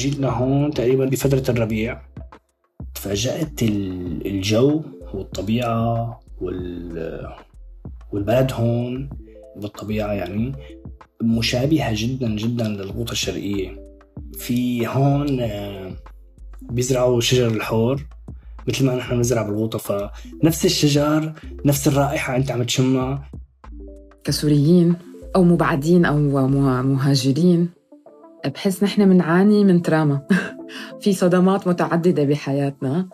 [0.00, 2.00] أجيت لهون تقريبا بفترة الربيع.
[2.94, 4.82] تفاجأت الجو
[5.14, 7.28] والطبيعة وال
[8.12, 9.10] والبلد هون
[9.56, 10.52] بالطبيعة يعني
[11.22, 13.96] مشابهة جدا جدا للغوطة الشرقية.
[14.32, 15.92] في هون آه،
[16.62, 18.06] بيزرعوا شجر الحور.
[18.68, 21.32] مثل ما نحن بنزرع بالغوطة فنفس الشجر
[21.64, 23.30] نفس الرائحة أنت عم تشمها.
[24.24, 24.96] كسوريين
[25.36, 26.18] أو مبعدين أو
[26.82, 27.79] مهاجرين
[28.46, 30.22] بحس نحن بنعاني من تراما.
[31.00, 33.08] في صدمات متعددة بحياتنا.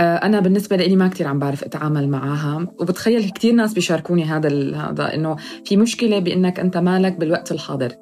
[0.00, 2.66] آه، أنا بالنسبة لي ما كتير عم بعرف أتعامل معها.
[2.80, 7.92] وبتخيل كتير ناس بيشاركوني هذا هذا إنه في مشكلة بإنك أنت مالك بالوقت الحاضر.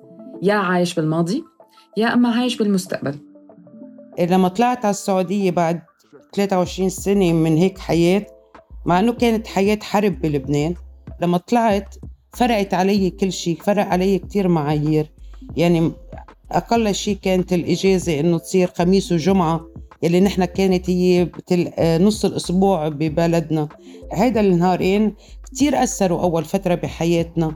[0.42, 1.44] يا عايش بالماضي
[1.96, 3.14] يا أما عايش بالمستقبل.
[4.18, 5.80] لما طلعت على السعودية بعد
[6.34, 8.26] 23 سنة من هيك حياة
[8.86, 10.74] مع إنه كانت حياة حرب بلبنان
[11.20, 11.94] لما طلعت
[12.32, 15.10] فرقت علي كل شيء فرق علي كتير معايير.
[15.56, 15.92] يعني
[16.52, 19.66] أقل شيء كانت الإجازة إنه تصير خميس وجمعة
[20.02, 21.70] يلي نحن كانت هي بتل...
[21.78, 23.68] نص الأسبوع ببلدنا.
[24.12, 27.54] هيدا النهارين كتير أثروا أول فترة بحياتنا.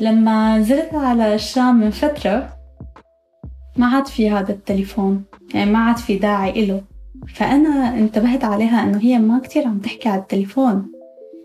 [0.00, 2.56] لما نزلت على الشام من فترة
[3.76, 6.82] ما عاد في هذا التليفون يعني ما عاد في داعي إله.
[7.34, 10.86] فأنا انتبهت عليها إنه هي ما كتير عم تحكي على التليفون.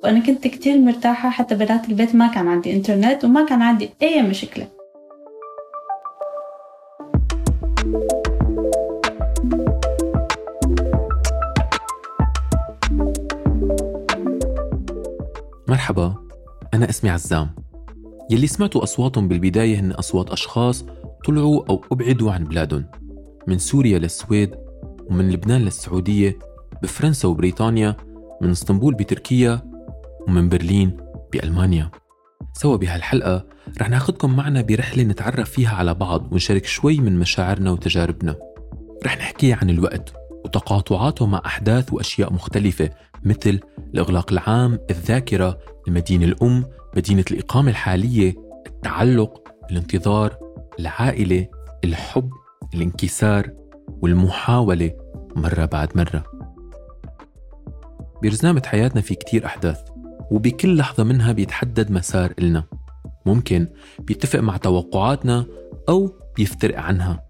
[0.03, 4.21] وأنا كنت كتير مرتاحة حتى بنات البيت ما كان عندي إنترنت وما كان عندي أي
[4.21, 4.67] مشكلة.
[15.67, 16.15] مرحبا
[16.73, 17.55] أنا اسمي عزام.
[18.31, 20.85] يلي سمعتوا أصواتهم بالبداية هن أصوات أشخاص
[21.25, 22.85] طلعوا أو أبعدوا عن بلادهم
[23.47, 24.55] من سوريا للسويد
[25.09, 26.39] ومن لبنان للسعودية
[26.83, 27.97] بفرنسا وبريطانيا
[28.41, 29.61] من إسطنبول بتركيا
[30.27, 30.97] ومن برلين
[31.33, 31.91] بألمانيا.
[32.53, 33.45] سوا بهالحلقة
[33.81, 38.35] رح ناخدكم معنا برحلة نتعرف فيها على بعض ونشارك شوي من مشاعرنا وتجاربنا.
[39.05, 40.13] رح نحكي عن الوقت
[40.45, 42.89] وتقاطعاته مع أحداث وأشياء مختلفة
[43.25, 43.59] مثل
[43.93, 46.65] الإغلاق العام، الذاكرة، المدينة الأم،
[46.97, 48.35] مدينة الإقامة الحالية،
[48.67, 50.37] التعلق، الانتظار،
[50.79, 51.47] العائلة،
[51.83, 52.29] الحب،
[52.73, 53.49] الانكسار،
[54.01, 54.91] والمحاولة
[55.35, 56.23] مرة بعد مرة.
[58.23, 59.79] برزنامة حياتنا في كتير أحداث
[60.31, 62.63] وبكل لحظة منها بيتحدد مسار إلنا
[63.25, 63.67] ممكن
[63.99, 65.45] بيتفق مع توقعاتنا
[65.89, 67.25] أو بيفترق عنها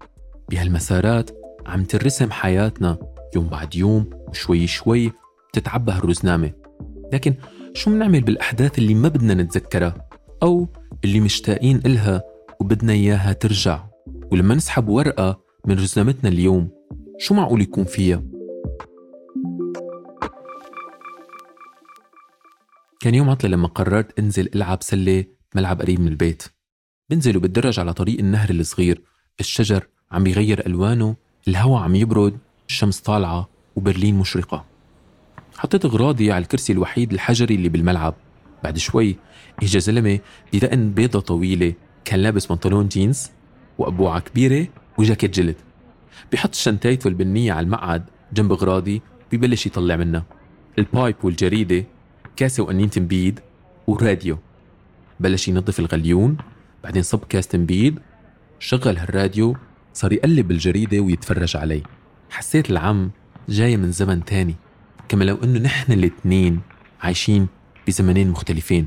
[0.50, 1.30] بهالمسارات
[1.66, 2.98] عم ترسم حياتنا
[3.36, 5.12] يوم بعد يوم وشوي شوي
[5.56, 6.52] بتتعبى هالرزنامة
[7.12, 7.34] لكن
[7.74, 10.08] شو منعمل بالأحداث اللي ما بدنا نتذكرها
[10.42, 10.68] أو
[11.04, 12.22] اللي مشتاقين إلها
[12.60, 13.84] وبدنا إياها ترجع؟
[14.32, 16.68] ولما نسحب ورقة من رزنامتنا اليوم
[17.18, 18.22] شو معقول يكون فيها؟
[23.00, 25.24] كان يوم عطلة لما قررت انزل ألعب سلة
[25.54, 26.42] ملعب قريب من البيت.
[27.10, 29.02] بنزل وبتدرج على طريق النهر الصغير.
[29.40, 31.16] الشجر عم بيغير ألوانه
[31.48, 32.38] الهواء عم يبرد
[32.68, 34.75] الشمس طالعة وبرلين مشرقة.
[35.58, 38.14] حطيت أغراضي على الكرسي الوحيد الحجري اللي بالملعب.
[38.64, 39.16] بعد شوي
[39.62, 40.18] اجى زلمة
[40.52, 41.74] بدقن بيضة طويلة
[42.04, 43.30] كان لابس بنطلون جينز
[43.78, 44.68] وقبوعة كبيرة
[44.98, 45.56] وجاكيت جلد.
[46.32, 49.02] بحط شنتايته البنية على المقعد جنب أغراضي
[49.32, 50.24] ببلش يطلع منها
[50.78, 51.84] ال pipe والجريدة
[52.36, 53.40] كاسة وقنينة نبيد
[53.86, 54.38] وراديو
[55.20, 56.36] بلش ينظف الغليون
[56.84, 57.98] بعدين صب كاس تنبيد.
[58.58, 59.56] شغل هالراديو
[59.92, 61.82] صار يقلب الجريدة ويتفرج علي.
[62.30, 63.10] حسيت العم
[63.48, 64.54] جاي من زمن تاني.
[65.08, 66.60] كما لو إنه نحن الاثنين
[67.00, 67.48] عايشين
[67.86, 68.86] بزمنين مختلفين.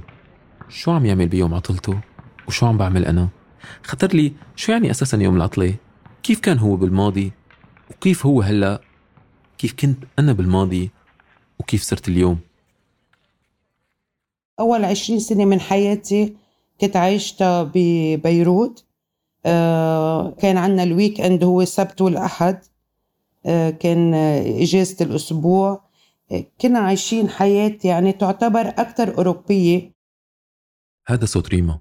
[0.70, 2.00] شو عم يعمل بيوم عطلته؟
[2.48, 3.30] وشو عم بعمل أنا؟
[3.84, 5.76] خطر لي شو يعني أساسا يوم العطلة؟
[6.24, 7.32] كيف كان هو بالماضي؟
[7.92, 8.82] وكيف هو هلأ؟
[9.58, 10.92] كيف كنت أنا بالماضي؟
[11.60, 12.40] وكيف صرت اليوم؟
[14.60, 16.34] أول عشرين سنة من حياتي
[16.82, 18.86] كنت عايشتها ببيروت.
[19.46, 22.60] آه، كان عندنا ال weekend هو السبت والأحد.
[23.46, 24.14] آه، كان
[24.62, 25.89] إجازة الأسبوع.
[26.62, 29.92] كنا عايشين حياة يعني تعتبر أكثر أوروبية.
[31.08, 31.80] هذا صوت ريما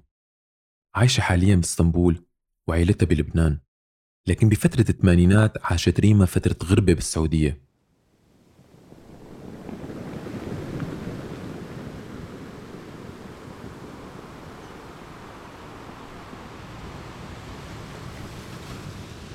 [0.95, 2.25] عايشة حاليا بإسطنبول
[2.67, 3.59] وعائلتها بلبنان
[4.27, 7.61] لكن بفترة الثمانينات عاشت ريما فترة غربة بالسعودية.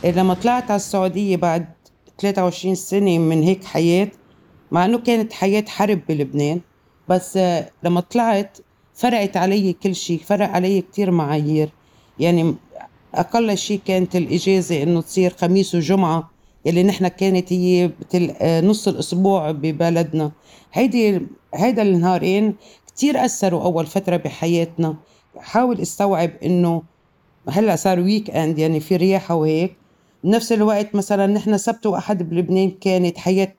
[0.04, 1.66] لما طلعت على السعودية بعد
[2.18, 4.10] 23 سنة من هيك حياة
[4.74, 6.60] مع إنه كانت حياة حرب بلبنان
[7.08, 7.38] بس
[7.82, 8.58] لما طلعت
[8.94, 11.68] فرقت علي كل شيء فرق علي كتير معايير.
[12.18, 12.54] يعني
[13.14, 16.30] أقل شيء كانت الإجازة إنه تصير خميس وجمعة
[16.64, 18.34] يلي نحن كانت هي بتل...
[18.66, 20.32] نص الأسبوع ببلدنا.
[20.72, 21.20] هيدي
[21.54, 22.54] هيدا النهارين
[22.86, 24.96] كتير أثروا أول فترة بحياتنا.
[25.38, 26.82] حاول استوعب إنه
[27.48, 29.76] هلأ صار weekend يعني في رياحة وهيك.
[30.24, 33.54] بنفس الوقت مثلا نحن سبت وأحد بلبنان كانت حياة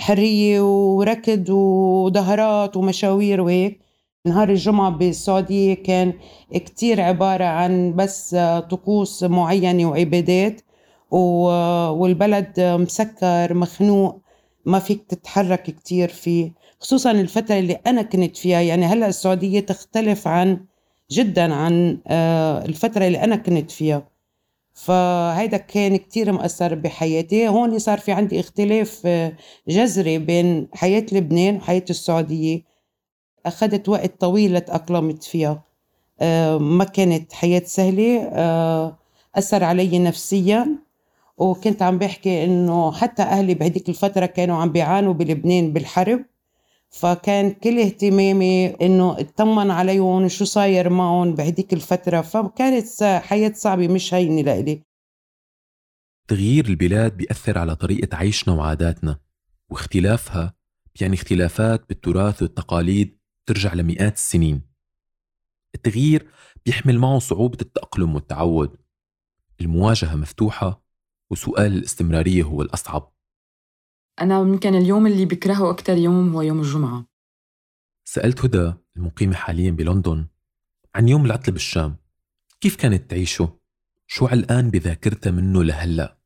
[0.00, 3.80] حرية وركض ودهرات ومشاوير وهيك.
[4.26, 6.12] نهار الجمعة بالسعودية كان
[6.54, 8.34] كتير عبارة عن بس
[8.70, 10.60] طقوس معينة وعبادات
[11.10, 14.20] والبلد مسكر مخنوق
[14.64, 16.52] ما فيك تتحرك كتير فيه.
[16.80, 20.64] خصوصا الفترة اللي أنا كنت فيها يعني هلأ السعودية تختلف عن
[21.10, 24.09] جدا عن آه، الفترة اللي أنا كنت فيها.
[24.84, 27.48] فهيدا كان كتير مأثر بحياتي.
[27.48, 29.32] هون صار في عندي اختلاف آه،
[29.68, 32.62] جذري بين حياة لبنان وحياة السعودية.
[33.46, 35.62] أخذت وقت طويل لتأقلمت فيها.
[36.20, 38.32] آه، ما كانت حياة سهلة
[39.34, 40.78] أثر علي نفسيا.
[41.38, 46.24] وكنت عم بحكي إنه حتى أهلي بهديك الفترة كانوا عم بيعانوا بلبنان بالحرب.
[46.90, 52.20] فكان كل اهتمامي إنه اطمن عليهم وشو صاير معهم بهديك الفترة.
[52.20, 54.82] فكانت حياة صعبة مش هينة لإلي.
[56.28, 59.18] تغيير البلاد بيأثر على طريقة عيشنا وعاداتنا
[59.70, 60.54] واختلافها
[61.00, 64.62] يعني اختلافات بالتراث والتقاليد ترجع لمئات السنين.
[65.74, 66.30] التغيير
[66.66, 68.76] بيحمل معه صعوبة التأقلم والتعود.
[69.60, 70.84] المواجهة مفتوحة
[71.30, 73.12] وسؤال الاستمرارية هو الأصعب.
[74.20, 77.06] أنا يمكن اليوم اللي بكرهه أكتر يوم هو يوم الجمعة
[78.04, 80.26] سألت هدى المقيمة حاليا بلندن
[80.94, 81.96] عن يوم العطلة بالشام
[82.60, 83.58] كيف كانت تعيشه؟
[84.06, 86.18] شو علقان بذاكرتها منه لهلأ؟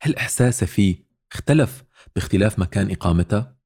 [0.00, 0.96] هل إحساسها فيه
[1.32, 1.84] اختلف
[2.14, 3.56] باختلاف مكان إقامتها؟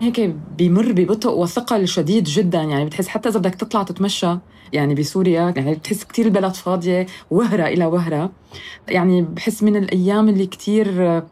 [0.00, 2.62] هيك بيمر ببطء وثقل شديد جدا.
[2.62, 4.36] يعني بتحس حتى إذا بدك تطلع تتمشى
[4.72, 8.30] يعني بسوريا يعني بتحس كتير البلد فاضية وهرة إلى وهرة.
[8.88, 11.22] يعني بحس من الأيام اللي كتير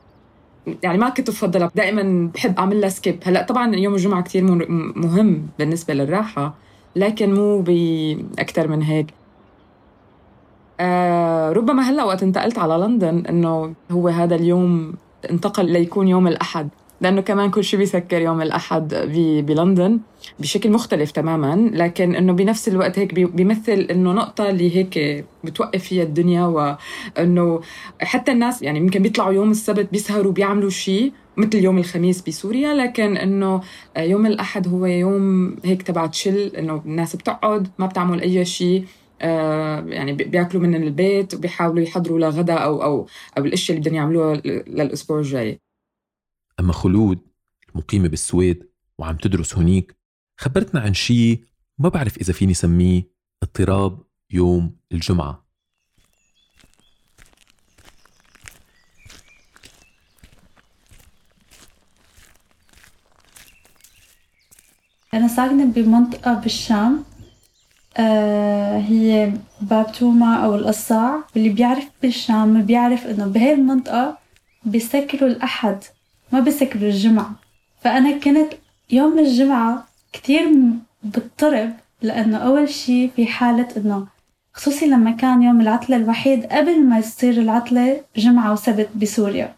[0.83, 1.71] يعني ما كنت بفضلها.
[1.75, 4.45] دائما بحب أعمل لها سكيب هلأ طبعا يوم الجمعة كتير
[4.97, 6.55] مهم بالنسبة للراحة
[6.97, 9.07] لكن مو باكثر من هيك.
[10.81, 14.95] آه ربما هلأ وقت انتقلت على لندن إنه هو هذا اليوم
[15.31, 16.69] انتقل ليكون يوم الأحد.
[17.01, 18.95] لأنه كمان كل شيء بيسكر يوم الأحد
[19.47, 20.01] بلندن
[20.39, 21.71] بشكل مختلف تماما.
[21.75, 27.61] لكن إنه بنفس الوقت هيك بيمثل إنه نقطة اللي هيك بتوقف فيها الدنيا وإنه
[28.01, 32.75] حتى الناس يعني يمكن بيطلعوا يوم السبت بيسهروا بيعملوا شيء مثل يوم الخميس بسوريا.
[32.75, 33.61] لكن إنه
[33.99, 38.85] يوم الأحد هو يوم هيك تبع تشل إنه الناس بتقعد ما بتعمل أي شيء
[39.23, 43.07] آه يعني بياكلوا من البيت وبيحاولوا يحضروا لغدا أو أو
[43.39, 44.37] أو الأشياء اللي بدهم يعملوها
[44.67, 45.61] للأسبوع الجاي.
[46.61, 47.19] أما خلود
[47.69, 48.69] المقيمة بالسويد
[48.99, 49.97] وعم تدرس هنيك
[50.37, 51.45] خبرتنا عن شيء
[51.79, 53.11] ما بعرف إذا فيني سميه
[53.43, 55.49] اضطراب يوم الجمعة.
[65.15, 67.05] أنا ساكنة بمنطقة بالشام
[67.97, 71.25] آه هي باب توما أو القصاع.
[71.35, 74.19] واللي بيعرف بالشام بيعرف إنه بهاي المنطقة
[74.65, 75.85] بيسكروا الأحد.
[76.33, 77.31] ما بسكروا الجمعة
[77.81, 78.53] فأنا كنت
[78.91, 80.49] يوم الجمعة كتير
[81.03, 84.07] بضطرب لأنه أول شي في حالة إنه
[84.53, 89.55] خصوصي لما كان يوم العطلة الوحيد قبل ما يصير العطلة جمعة وسبت بسوريا.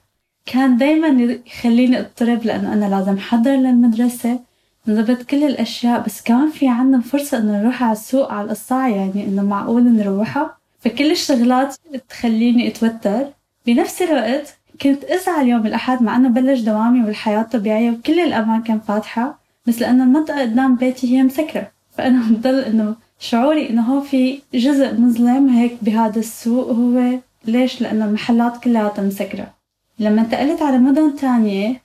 [0.46, 4.40] كان دايما يخليني أضطرب لأنه أنا لازم أحضر للمدرسة.
[4.86, 9.24] نضبط كل الأشياء بس كمان في عنا فرصة إنه نروح على السوق على القصاع يعني
[9.24, 10.56] إنه معقول نروحها.
[10.80, 11.76] فكل الشغلات
[12.08, 13.26] تخليني أتوتر.
[13.66, 19.40] بنفس الوقت كنت أزعل يوم الأحد مع أنه بلش دوامي والحياة طبيعية وكل الأماكن فاتحة
[19.66, 21.70] بس لأنه المنطقة قدام بيتي هي مسكرة.
[21.90, 27.18] فأنا بضل إنه شعوري إنه هو في جزء مظلم هيك بهذا السوق هو.
[27.44, 29.54] ليش؟ لأنه المحلات كلها مسكرة.
[29.99, 31.80] لما انتقلت على مدن تانية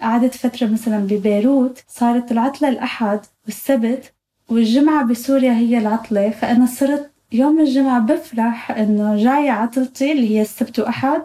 [0.00, 4.12] قعدت فترة مثلا ببيروت صارت العطلة الأحد والسبت
[4.48, 6.30] والجمعة بسوريا هي العطلة.
[6.30, 11.22] فأنا صرت يوم الجمعة بفرح إنه جاية عطلتي اللي هي السبت وأحد.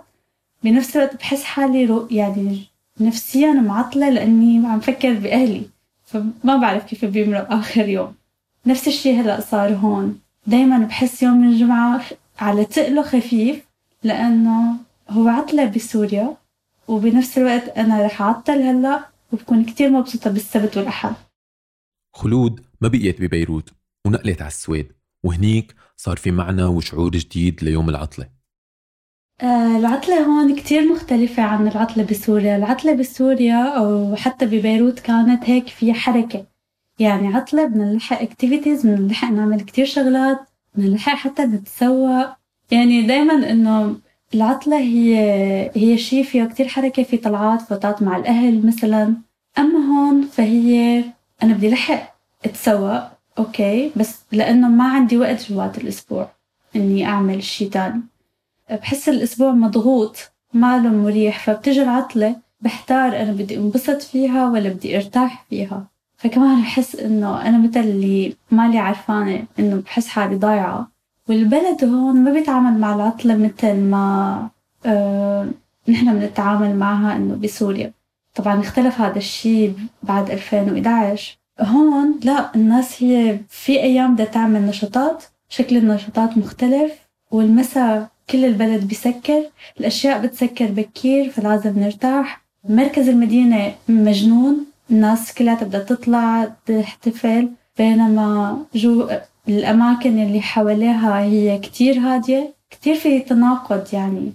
[0.66, 2.64] بنفس الوقت بحس حالي رو يعني
[3.00, 5.66] نفسيا معطلة لأني عم فكر بأهلي
[6.06, 8.16] فما بعرف كيف بيمرق آخر يوم.
[8.66, 10.20] نفس الشي هلأ صار هون.
[10.48, 12.02] دايما بحس يوم الجمعة
[12.40, 13.66] على تقله خفيف
[14.04, 14.78] لأنه
[15.10, 16.38] هو عطلة بسوريا
[16.88, 21.16] وبنفس الوقت أنا رح أعطل هلأ وبكون كتير مبسوطة بالسبت والأحد.
[22.14, 23.70] خلود ما بقيت ببيروت
[24.08, 24.92] ونقلت على السويد
[25.24, 28.35] وهنيك صار في معنى وشعور جديد ليوم العطلة.
[29.44, 32.58] العطلة هون كتير مختلفة عن العطلة بسوريا.
[32.58, 36.46] العطلة بسوريا أو حتى ببيروت كانت هيك في حركة.
[37.00, 40.40] يعني عطلة بدنا نلحق activities بدنا نلحق نعمل كتير شغلات
[40.76, 42.26] بدنا نلحق حتى نتسوق.
[42.72, 43.96] يعني دايما إنه
[44.36, 45.16] العطلة هي
[45.76, 49.16] هي شيء فيه كتير حركة في طلعات فوتات مع الأهل مثلا.
[49.60, 51.04] أما هون فهي
[51.44, 52.16] أنا بدي لحق
[52.46, 53.02] أتسوق
[53.38, 56.32] okay بس لأنه ما عندي وقت جوات الأسبوع
[56.76, 58.02] إني أعمل شيء تاني.
[58.72, 65.46] بحس الأسبوع مضغوط ماله مريح فبتجي العطلة بحتار أنا بدي انبسط فيها ولا بدي ارتاح
[65.50, 65.88] فيها.
[66.18, 70.92] فكمان بحس إنه أنا مثل اللي مالي عرفانة إنه بحس حالي ضايعة.
[71.30, 74.50] والبلد هون ما بيتعامل مع العطلة مثل ما
[74.86, 75.48] آه
[75.90, 77.94] نحن بنتعامل معها إنه بسوريا.
[78.36, 85.24] طبعا اختلف هذا الشيء بعد 2011 هون لا الناس هي في أيام بدها تعمل نشاطات
[85.50, 86.92] شكل النشاطات مختلف
[87.32, 92.46] والمساء كل البلد بسكر الأشياء بتسكر بكير فلازم نرتاح.
[92.70, 99.10] مركز المدينة مجنون الناس كلها بدها تطلع تحتفل بينما جو
[99.48, 104.34] الأماكن اللي حواليها هي كتير هادية كتير في تناقض يعني.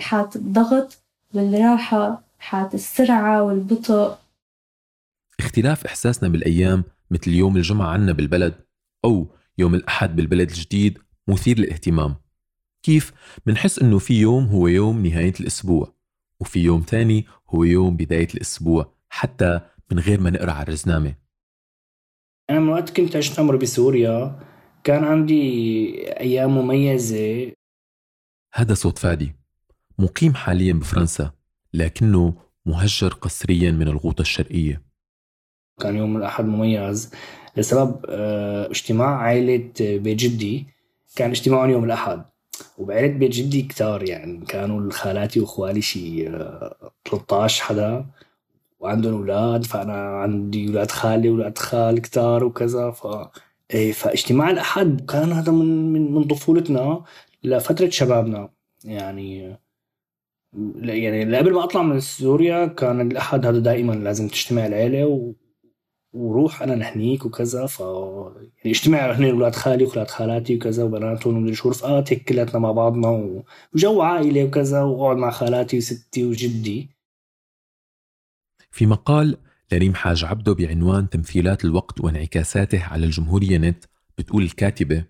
[0.00, 1.02] حالة الضغط
[1.34, 4.14] والراحة حالة السرعة والبطء.
[5.40, 8.54] اختلاف إحساسنا بالأيام مثل يوم الجمعة عنا بالبلد
[9.04, 9.26] أو
[9.58, 12.14] يوم الأحد بالبلد الجديد مثير للاهتمام.
[12.86, 13.12] كيف
[13.46, 15.94] منحس إنه في يوم هو يوم نهاية الأسبوع
[16.40, 19.60] وفي يوم تاني هو يوم بداية الأسبوع حتى
[19.92, 21.14] من غير ما نقرأ على الرزنامة.
[22.50, 24.40] أنا من وقت كنت أجتمر بسوريا
[24.84, 25.40] كان عندي
[26.20, 27.52] أيام مميزة.
[28.54, 29.32] هذا صوت فادي
[29.98, 31.32] مقيم حاليا بفرنسا
[31.74, 32.34] لكنه
[32.66, 34.82] مهجر قسريا من الغوطة الشرقية.
[35.80, 37.10] كان يوم الأحد مميز
[37.56, 40.66] لسبب آه، اجتماع عائلة بيت جدي
[41.16, 42.35] كان اجتماعهم يوم الأحد.
[42.78, 46.24] وبعيلة بيت جدي كتار يعني كانوا خالاتي واخوالي شي
[47.10, 48.06] 13 آه، حدا
[48.80, 53.06] وعندهم أولاد فأنا عندي أولاد خالي واولاد خال كتار وكذا ف
[53.74, 57.04] إيه فاجتماع الأحد كان هذا من من من طفولتنا
[57.44, 58.48] لفترة شبابنا
[58.84, 59.56] يعني
[60.76, 65.34] يعني قبل ما أطلع من سوريا كان الأحد هذا دائما لازم تجتمع العيلة.
[66.16, 71.54] وروح أنا نحنيك وكذا ف يعني اجتمع هن أولاد خالي واولاد خالاتي وكذا وبناتهم ومدري
[71.54, 73.42] شو رفقات هيك كلياتنا مع بعضنا
[73.74, 76.90] وجو عائلة وكذا وأقعد مع خالاتي وستي وجدي.
[78.70, 79.36] في مقال
[79.72, 83.84] لريم حاج عبده بعنوان تمثيلات الوقت وانعكاساته على الجمهورية نت
[84.18, 85.04] بتقول الكاتبة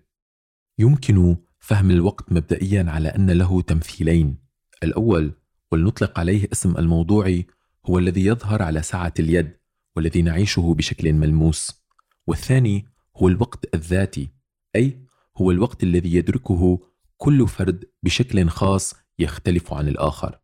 [0.79, 4.37] يمكن فهم الوقت مبدئيا على أن له تمثيلين.
[4.83, 5.33] الأول
[5.71, 7.45] ولنطلق عليه اسم الموضوعي
[7.85, 9.57] هو الذي يظهر على سعة اليد.
[9.97, 11.83] والذي نعيشه بشكل ملموس.
[12.27, 12.85] والثاني
[13.15, 14.29] هو الوقت الذاتي
[14.75, 15.01] أي
[15.37, 16.79] هو الوقت الذي يدركه
[17.17, 20.39] كل فرد بشكل خاص يختلف عن الآخر.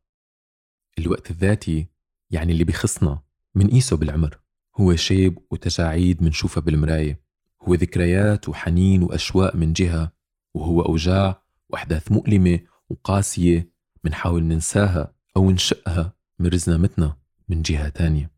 [0.99, 1.87] الوقت الذاتي
[2.31, 3.21] يعني اللي بخصنا
[3.55, 4.39] منقيسه بالعمر.
[4.75, 7.23] هو شيب وتجاعيد منشوفها بالمراية.
[7.61, 10.11] هو ذكريات وحنين وأشواق من جهة.
[10.53, 17.17] وهو أوجاع وأحداث مؤلمة وقاسية منحاول ننساها أو نشقها من رزنامتنا
[17.49, 18.32] من جهة تانية.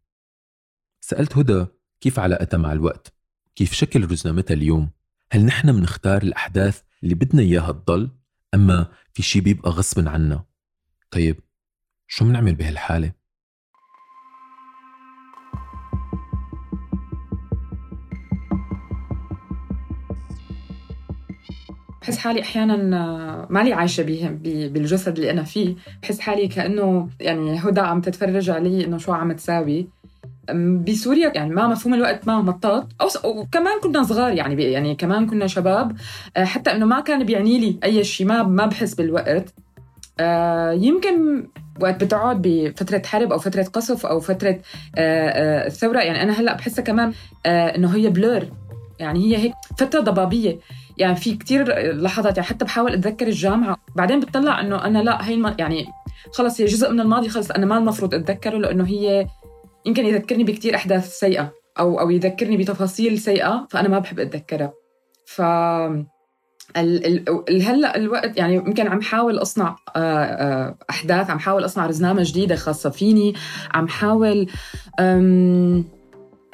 [1.08, 1.66] سألت هدى
[2.02, 3.14] كيف علاقتها مع الوقت؟
[3.56, 4.90] كيف شكل رزنامتها اليوم؟
[5.32, 8.10] هل نحن منختار الأحداث اللي بدنا إياها تضل
[8.54, 10.44] أما في شي بيبقى غصب عنا؟
[11.12, 11.40] طيب
[12.08, 13.12] شو منعمل بهالحالة؟
[22.02, 25.76] بحس حالي أحيانا مالي عايشة بهم بالجسد اللي أنا فيه.
[26.02, 29.88] بحس حالي كأنه يعني هدى عم تتفرج علي إنه شو عم تساوي.
[30.54, 32.88] بسوريا يعني ما مفهوم الوقت ما مطاط.
[33.02, 33.08] أو
[33.40, 35.98] وكمان كنا صغار يعني يعني كمان كنا شباب.
[36.38, 39.54] آه، حتى إنه ما كان بيعني لي أي شيء ما ما بحس بالوقت.
[40.20, 41.48] آه، يمكن
[41.82, 44.60] وقت بتقعد بفترة حرب أو فترة قصف أو فترة
[44.98, 47.14] الثورة يعني أنا هلأ بحسها كمان
[47.46, 48.48] إنه هي بلور
[49.00, 50.60] يعني هي هيك فترة ضبابية.
[50.98, 53.78] يعني في كتير لحظات يعني حتى بحاول أتذكر الجامعة.
[53.96, 55.56] بعدين بتطلع إنه أنا لأ هي.
[55.60, 55.86] يعني
[56.34, 59.28] خلص هي جزء من الماضي خلص أنا ما المفروض أتذكره لأنه هي
[59.86, 64.74] يمكن يذكرني بكتير أحداث سيئة أو أو يذكرني بتفاصيل سيئة فأنا ما بحب أتذكرها.
[65.26, 65.42] ف
[67.48, 72.56] هلأ الوقت يعني يمكن عم حاول أصنع آه، آه، أحداث عم حاول أصنع رزنامة جديدة
[72.56, 73.34] خاصة فيني
[73.74, 74.48] عم حاول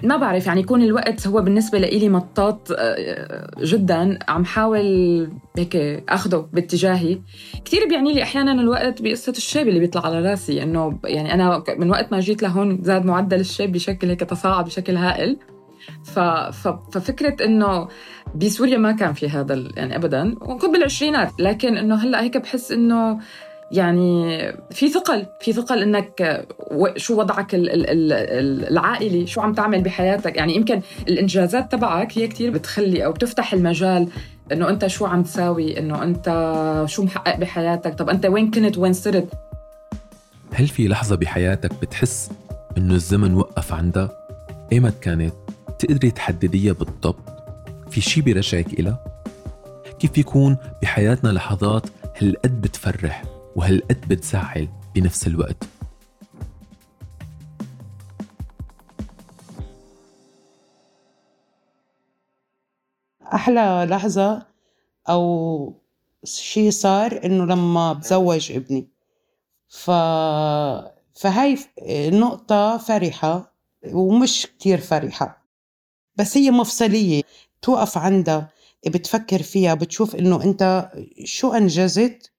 [0.04, 4.20] ما بعرف يعني يكون الوقت هو بالنسبة لإلي مطاط آه، جدا.
[4.28, 5.76] عم حاول هيك
[6.10, 7.22] أخده باتجاهي.
[7.66, 10.64] كثير بيعني لي أحيانا الوقت بقصة الشيب اللي بيطلع على راسي.
[10.64, 14.96] إنه يعني أنا من وقت ما جيت لهون زاد معدل الشيب بشكل هيك تصاعد بشكل
[14.96, 15.38] هائل.
[16.04, 16.20] ف...
[16.20, 16.68] ف...
[16.68, 17.88] ففكرة إنه
[18.36, 23.20] بسوريا ما كان في هذا يعني أبدا وكنت بالعشرينات لكن إنه هلأ هيك بحس إنه
[23.72, 24.38] يعني
[24.72, 26.46] في ثقل في ثقل إنك
[26.96, 30.38] شو وضعك العائلي شو عم تعمل بحياتك.
[30.38, 34.08] يعني يمكن الإنجازات تبعك هي كتير بتخلي أو بتفتح المجال
[34.52, 36.28] إنه أنت شو عم تساوي إنه أنت
[36.88, 37.94] شو محقق بحياتك.
[37.96, 39.28] طب أنت وين كنت وين صرت؟
[40.54, 42.30] هل في لحظة بحياتك بتحس
[42.78, 44.12] إنه الزمن وقف عندها؟
[44.72, 45.34] ايمت كانت؟
[45.80, 47.24] تقدري تحدديها بالضبط؟
[47.90, 49.04] في شي بيرجعك إلها؟
[50.00, 51.86] كيف بيكون بحياتنا لحظات
[52.22, 53.24] هالقد بتفرح؟
[53.56, 55.64] وهالقد بتزعل بنفس الوقت؟
[63.34, 64.46] أحلى لحظة
[65.10, 65.74] أو
[66.24, 68.88] شيء صار إنه لما بزوج ابني.
[69.70, 69.92] ف
[71.14, 71.58] فهي
[72.10, 73.54] نقطة فرحة
[73.92, 75.46] ومش كتير فرحة.
[76.16, 77.22] بس هي مفصلية.
[77.62, 78.50] توقف عندها
[78.88, 80.92] بتفكر فيها بتشوف إنه أنت
[81.24, 82.31] شو أنجزت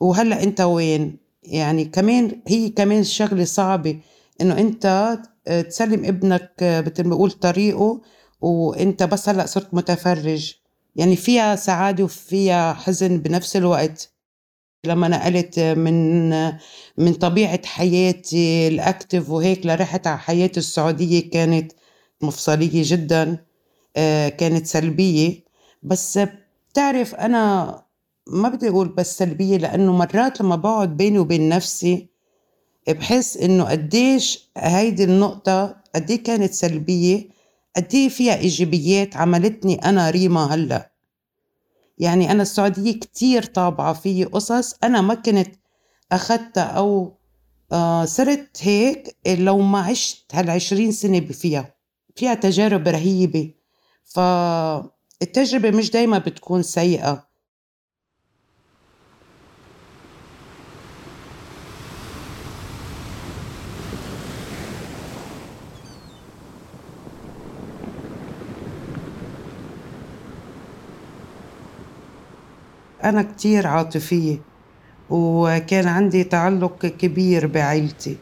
[0.00, 3.98] وهلا انت وين؟ يعني كمان هي كمان شغلة صعبة
[4.40, 5.18] انه انت
[5.68, 8.00] تسلم ابنك مثل ما بقول طريقه
[8.40, 10.54] وانت بس هلا صرت متفرج.
[10.96, 14.12] يعني فيها سعادة وفيها حزن بنفس الوقت.
[14.86, 16.30] لما نقلت من
[16.98, 21.72] من طبيعة حياتي الأكتف وهيك لرحت على حياتي السعودية كانت
[22.22, 23.44] مفصلية جدا
[23.96, 25.44] آه، كانت سلبية.
[25.82, 26.18] بس
[26.72, 27.82] بتعرف أنا
[28.28, 32.08] ما بدي أقول بس سلبية لأنه مرات لما بقعد بيني وبين نفسي
[32.88, 37.28] بحس إنه قديش هيدي النقطة قد كانت سلبية
[37.76, 40.92] قد فيها إيجابيات عملتني أنا ريما هلأ.
[41.98, 45.54] يعني أنا السعودية كتير طابعة في قصص أنا ما كنت
[46.12, 47.18] أخذتها أو
[47.72, 51.74] آه صرت هيك لو ما عشت هالعشرين سنة فيها
[52.16, 53.54] فيها تجارب رهيبة.
[54.04, 57.27] فالتجربة مش دايما بتكون سيئة.
[73.04, 74.36] أنا كتير عاطفية
[75.10, 78.16] وكان عندي تعلق كبير بعيلتي.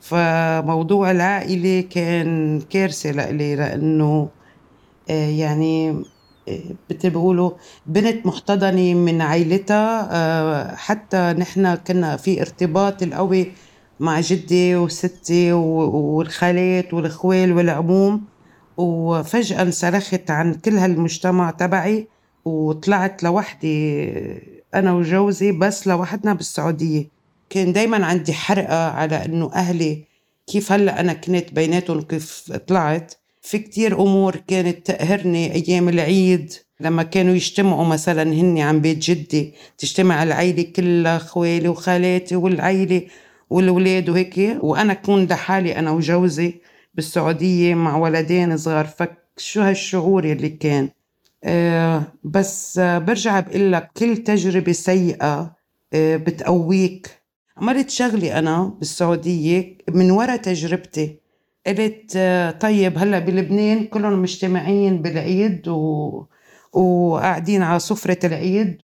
[0.00, 4.28] فموضوع العائلة كان كارثة لإلي لأنه
[5.10, 5.90] آه، يعني
[6.48, 7.50] آه، مثل بيقولوا
[7.86, 13.52] بنت محتضنة من عائلتها آه، حتى نحن كنا في ارتباط القوي
[14.00, 18.24] مع جدي وستي والخالات والخوال والعموم.
[18.76, 22.08] وفجأة انسلخت عن كل هالمجتمع تبعي.
[22.44, 24.12] وطلعت لوحدي
[24.74, 27.08] أنا وجوزي بس لوحدنا بالسعودية.
[27.50, 30.04] كان دايما عندي حرقة على إنه أهلي
[30.46, 33.14] كيف هلأ أنا كنت بيناتهم كيف طلعت.
[33.42, 39.54] في كتير أمور كانت تقهرني أيام العيد لما كانوا يجتمعوا مثلا هن عن بيت جدي
[39.78, 43.02] تجتمع العيلة كلها خوالي وخالاتي والعيلة
[43.50, 44.58] والولاد وهيك.
[44.60, 46.54] وأنا كون لحالي أنا وجوزي
[46.94, 48.86] بالسعودية مع ولدين صغار.
[48.86, 50.88] فك شو هالشعور اللي كان؟
[52.24, 55.56] بس برجع بقول لك كل تجربة سيئة
[55.92, 57.22] آه، بتقويك.
[57.56, 61.20] عملت شغلي أنا بالسعودية من وراء تجربتي.
[61.66, 66.24] قلت آه، طيب هلأ بلبنان كلهم مجتمعين بالعيد و...
[66.72, 68.82] وقاعدين على سفرة العيد.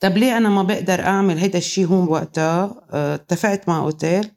[0.00, 4.30] طب ليه أنا ما بقدر أعمل هيدا الشيء هون وقتها؟ اتفقت مع أوتيل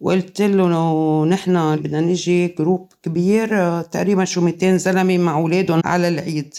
[0.00, 6.54] وقلت له نحن بدنا نجي جروب كبير تقريبا شو 200 زلمة مع أولادهم على العيد.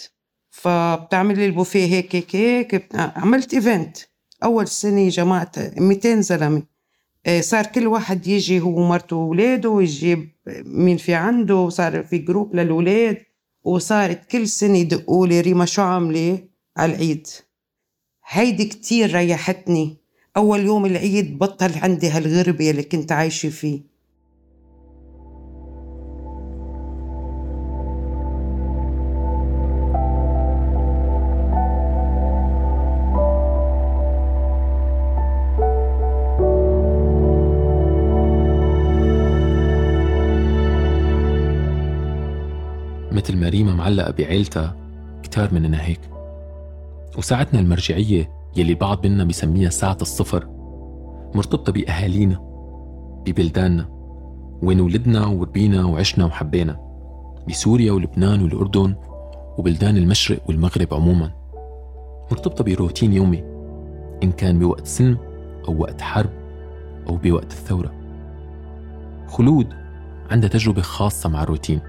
[0.66, 3.98] فبتعمل لي البوفيه هيك هيك هيك عملت event
[4.44, 6.64] أول سنة جمعت 200 زلمة.
[7.26, 10.30] آه، صار كل واحد يجي هو ومرته وأولاده ويجيب
[10.66, 13.18] مين في عنده وصار في group للأولاد.
[13.64, 16.40] وصارت كل سنة يدقوا لي ريما شو عاملة
[16.78, 17.28] على العيد.
[18.28, 19.98] هيدي كتير ريحتني.
[20.38, 23.82] أول يوم العيد بطل عندي هالغربة اللي كنت عايشة فيه.
[43.16, 44.76] مثل ما ريما معلقة بعيلتها
[45.24, 46.00] كتار مننا هيك.
[47.18, 50.48] وساعتنا المرجعية يلي البعض منا بيسميها ساعة الصفر
[51.36, 52.40] مرتبطة بأهالينا
[53.26, 53.90] ببلداننا
[54.62, 56.80] وين ولدنا وربينا وعشنا وحبينا
[57.50, 58.96] بسوريا ولبنان والأردن
[59.58, 61.32] وبلدان المشرق والمغرب عموما.
[62.32, 63.44] مرتبطة بروتين يومي
[64.24, 65.18] إن كان بوقت سلم
[65.68, 66.30] أو وقت حرب
[67.10, 67.92] أو بوقت الثورة.
[69.28, 69.68] خلود
[70.32, 71.80] عندها تجربة خاصة مع الروتين.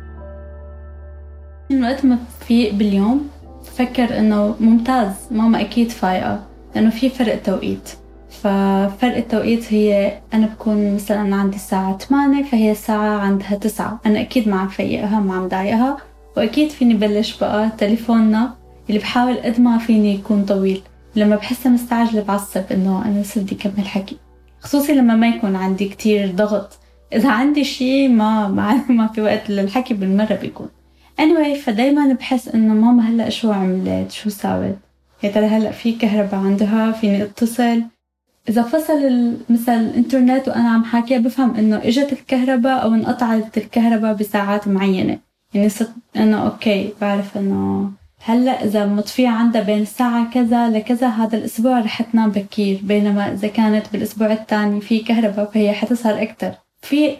[1.72, 3.28] وقت ما بفيق باليوم
[3.62, 6.42] بفكر إنه ممتاز ماما أكيد فايقة
[6.74, 7.90] لأنه في فرق توقيت
[8.30, 14.48] ففرق التوقيت هي أنا بكون مثلا عندي الساعة 8 فهي الساعة عندها 9 أنا أكيد
[14.48, 15.96] ما عم فيقها ما عم ضايقها
[16.36, 18.54] وأكيد فيني بلش بقى تليفوننا
[18.88, 20.82] اللي بحاول قد ما فيني يكون طويل.
[21.16, 24.16] لما بحسها مستعجلة بعصب إنه أنا لسه بدي كمل حكي.
[24.60, 26.78] خصوصي لما ما يكون عندي كتير ضغط.
[27.12, 30.68] إذا عندي شي ما ما, ما في وقت للحكي بالمرة بيكون.
[31.20, 34.76] Anyway فدايما بحس إنه ماما هلأ شو عملت؟ شو ساوت
[35.22, 37.82] يا ترى هلأ في كهرباء عندها فيني اتصل.
[38.48, 44.68] إذا فصل مثلا الإنترنت وأنا عم حاكيها بفهم إنه إجت الكهرباء أو انقطعت الكهرباء بساعات
[44.68, 45.18] معينة.
[45.54, 47.90] يعني صرت إنه okay بعرف إنه
[48.24, 52.80] هلأ إذا مطفية عندها بين الساعة كذا لكذا هذا الأسبوع رح تنام بكير.
[52.82, 56.52] بينما إذا كانت بالأسبوع الثاني في كهرباء فهي حتسهر أكثر
[56.82, 57.16] في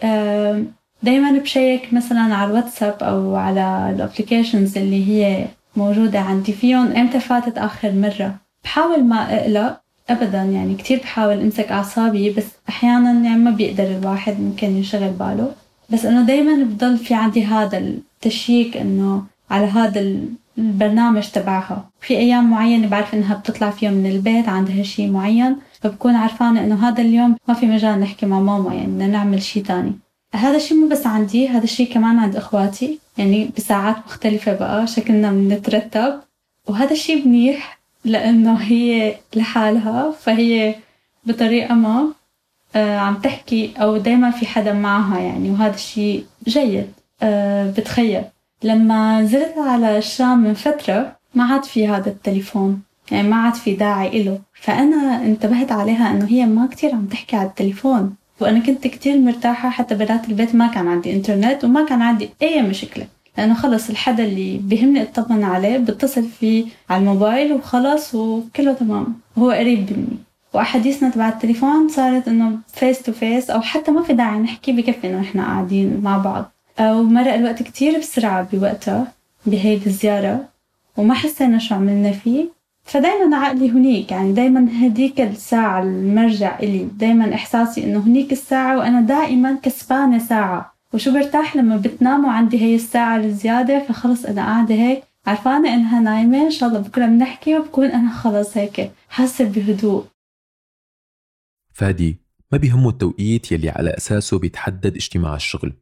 [1.03, 6.93] دايما بشيك مثلا على الواتساب أو على ال applications اللي هي موجودة عندي فيهم.
[6.93, 9.81] إمتى فاتت آخر مرة؟ بحاول ما اقلق
[10.11, 15.53] ابدا يعني كتير بحاول أمسك أعصابي بس أحيانا يعني ما بيقدر الواحد ممكن ينشغل باله.
[15.91, 20.25] بس إنه دايما بضل في عندي هذا ال check إنه على هذا
[20.59, 21.91] البرنامج تبعها.
[22.01, 26.89] في أيام معينة بعرف إنها بتطلع فيهم من البيت عندها شيء معين فبكون عرفانة إنه
[26.89, 29.93] هذا اليوم ما في مجال نحكي مع ماما يعني بدنا نعمل شيء تاني.
[30.37, 32.99] هذا الشيء مو بس عندي هذا الشيء كمان عند إخواتي.
[33.19, 36.21] يعني بساعات مختلفة بقى شكلنا بنترتب.
[36.67, 40.75] وهذا الشيء منيح لأنه هي لحالها فهي
[41.25, 42.07] بطريقة ما
[42.77, 45.51] آه، عم تحكي أو دايما في حدا معها يعني.
[45.51, 48.23] وهذا الشيء جيد آه، بتخيل.
[48.63, 52.83] لما نزلت على الشام من فترة ما عاد في هذا التليفون.
[53.11, 54.39] يعني ما عاد في داعي إله.
[54.63, 58.15] فأنا انتبهت عليها إنه هي ما كتير عم تحكي على التليفون.
[58.41, 62.63] وأنا كنت كتير مرتاحة حتى برات البيت ما كان عندي إنترنت وما كان عندي أي
[62.63, 63.07] مشكلة.
[63.39, 69.15] لأنه خلص الحدا اللي بيهمني أطمن عليه بتصل فيه على الموبايل وخلص وكله تمام.
[69.37, 70.19] وهو قريب مني.
[70.53, 75.07] وأحاديثنا تبع التليفون صارت إنه face to face أو حتى ما في داعي نحكي بكفي
[75.07, 76.53] إنه إحنا قاعدين مع بعض.
[76.81, 79.13] ومرق الوقت كتير بسرعة بوقتها
[79.47, 80.45] بهيدي الزيارة
[80.97, 82.56] وما حسينا شو عملنا فيه.
[82.87, 86.85] فدايما عقلي هنيك يعني دايما هديك الساعة المرجع إلي.
[86.85, 90.77] دايما إحساسي إنه هنيك الساعة وأنا دائما كسبانة ساعة.
[90.93, 95.03] وشو برتاح لما بتنام وعندي هي الساعة الزيادة فخلص أنا قاعدة هيك.
[95.27, 98.91] عرفانة إنها نايمة إن شاء الله بكرة بنحكي وبكون أنا خلص هيك.
[99.09, 100.05] حاسة بهدوء.
[101.73, 102.19] فادي
[102.53, 105.73] ما بيهمه التوقيت يلي على أساسه بيتحدد اجتماع الشغل.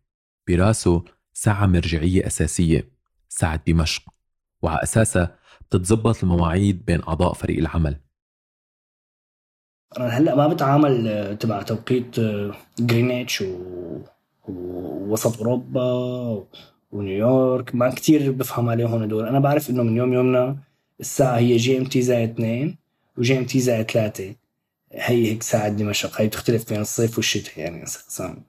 [0.49, 2.89] براسه ساعة مرجعية أساسية
[3.29, 4.03] ساعة دمشق.
[4.63, 5.37] وعلى أساسها
[5.71, 7.97] بتتزبط المواعيد بين أعضاء فريق العمل.
[9.99, 12.21] أنا هلأ ما بتعامل آه، تبع توقيت
[12.79, 13.99] جرينيتش آه، و...
[14.49, 16.47] ووسط أوروبا
[16.93, 20.57] ونيويورك ما كتير بفهم عليهم هدول أنا بعرف إنه من يوم يومنا
[21.01, 22.77] الساعة هي GMT زائد اثنين
[23.19, 24.35] و GMT زائد ثلاثة.
[24.93, 26.21] هي هيك ساعة دمشق.
[26.21, 28.43] هي بتختلف بين الصيف والشتاء يعني أساسا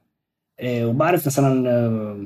[0.60, 2.26] إيه وبعرف مثلا آه،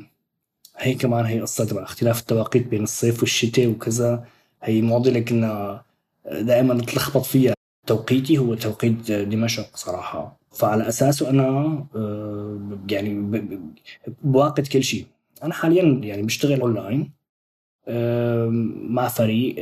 [0.78, 4.26] هي كمان هي قصة تبع اختلاف التوقيت بين الصيف والشتاء وكذا.
[4.64, 5.82] هي معضلة كنا
[6.32, 7.54] دائما نتلخبط فيها
[7.88, 10.40] توقيتي هو توقيت دمشق صراحة.
[10.52, 11.48] فعلى أساسه أنا
[11.96, 13.42] آه، يعني
[14.24, 15.06] بواقت كل شيء.
[15.44, 17.12] أنا حاليا يعني بشتغل أونلاين
[18.90, 19.56] مع فريق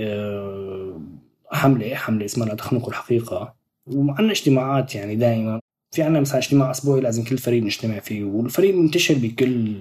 [1.51, 3.55] حملة حملة اسمها لا تخنق الحقيقة.
[3.88, 5.60] وعندنا اجتماعات يعني دائما.
[5.91, 9.75] في عندنا مثلا اجتماع أسبوعي لازم كل فريق نجتمع فيه والفريق منتشر بكل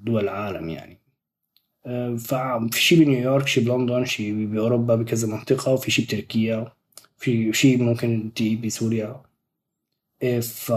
[0.00, 1.01] دول العالم يعني.
[2.18, 6.72] ففي شيء بنيويورك شيء بلندن شيء باوروبا بكذا منطقة وفي شيء بتركيا
[7.18, 9.22] في شيء ممكن شي بسوريا
[10.42, 10.72] ف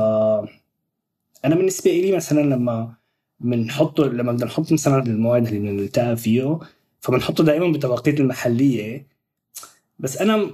[1.45, 2.93] أنا بالنسبة لي مثلا لما
[3.39, 6.59] بنحطه لما بدنا نحط مثلا الموعد اللي بنلتقى فيه
[6.99, 9.07] فبنحطه دائما بتوقيت المحلية.
[9.99, 10.49] بس أنا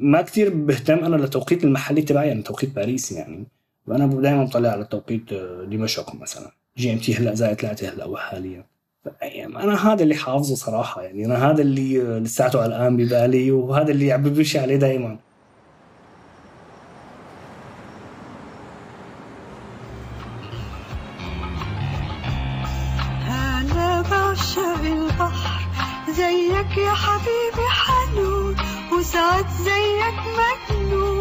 [0.00, 3.46] ما كثير بهتم أنا للتوقيت المحلي تبعي يعني توقيت باريس يعني.
[3.86, 5.34] وأنا دائما بطلع على توقيت
[5.64, 6.52] دمشق مثلا.
[6.76, 8.69] GMT هلأ زائد ثلاثة هلأ حاليا
[9.36, 14.22] أنا هذا اللي حافظه صراحة يعني أنا هذا اللي لساته الآن ببالي وهذا اللي عم
[14.22, 15.18] بمشي عليه دائما
[26.16, 28.56] زيك يا حبيبي حنون
[28.92, 31.19] وساعات زيك مجنون.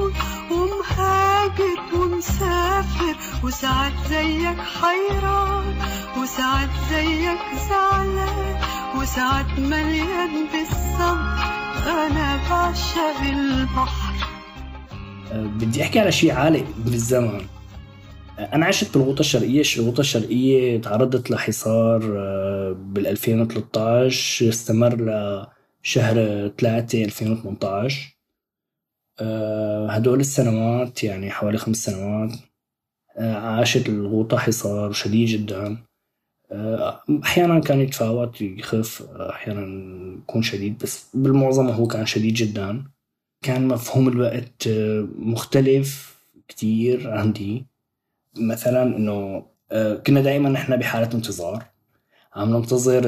[0.79, 5.75] ومهاجر ومسافر وساعات زيك حيران
[6.21, 7.39] وساعات زيك
[7.69, 8.55] زعلان
[8.97, 11.39] وساعات مليان بالصبر.
[11.87, 14.13] أنا بعشق البحر.
[15.33, 17.41] بدي أحكي على شيء عالي بالزمن
[18.39, 24.95] أنا عشت بالغوطه الشرقية الغوطة الشرقية تعرضت لحصار آه، بال 2013 استمر
[25.83, 28.18] لشهر 3 2018 آه،
[29.89, 32.31] هدول السنوات يعني حوالي خمس سنوات
[33.17, 35.77] آه، عاشت الغوطة حصار شديد جدا.
[37.23, 39.61] أحيانا كان يتفاوت يخف أحيانا
[40.17, 42.83] يكون شديد بس بالمعظم هو كان شديد جدا.
[43.41, 44.69] كان مفهوم الوقت
[45.19, 47.65] مختلف كتير عندي.
[48.37, 51.65] مثلا إنه آه، كنا دائما نحن بحالة انتظار.
[52.35, 53.01] عم ننتظر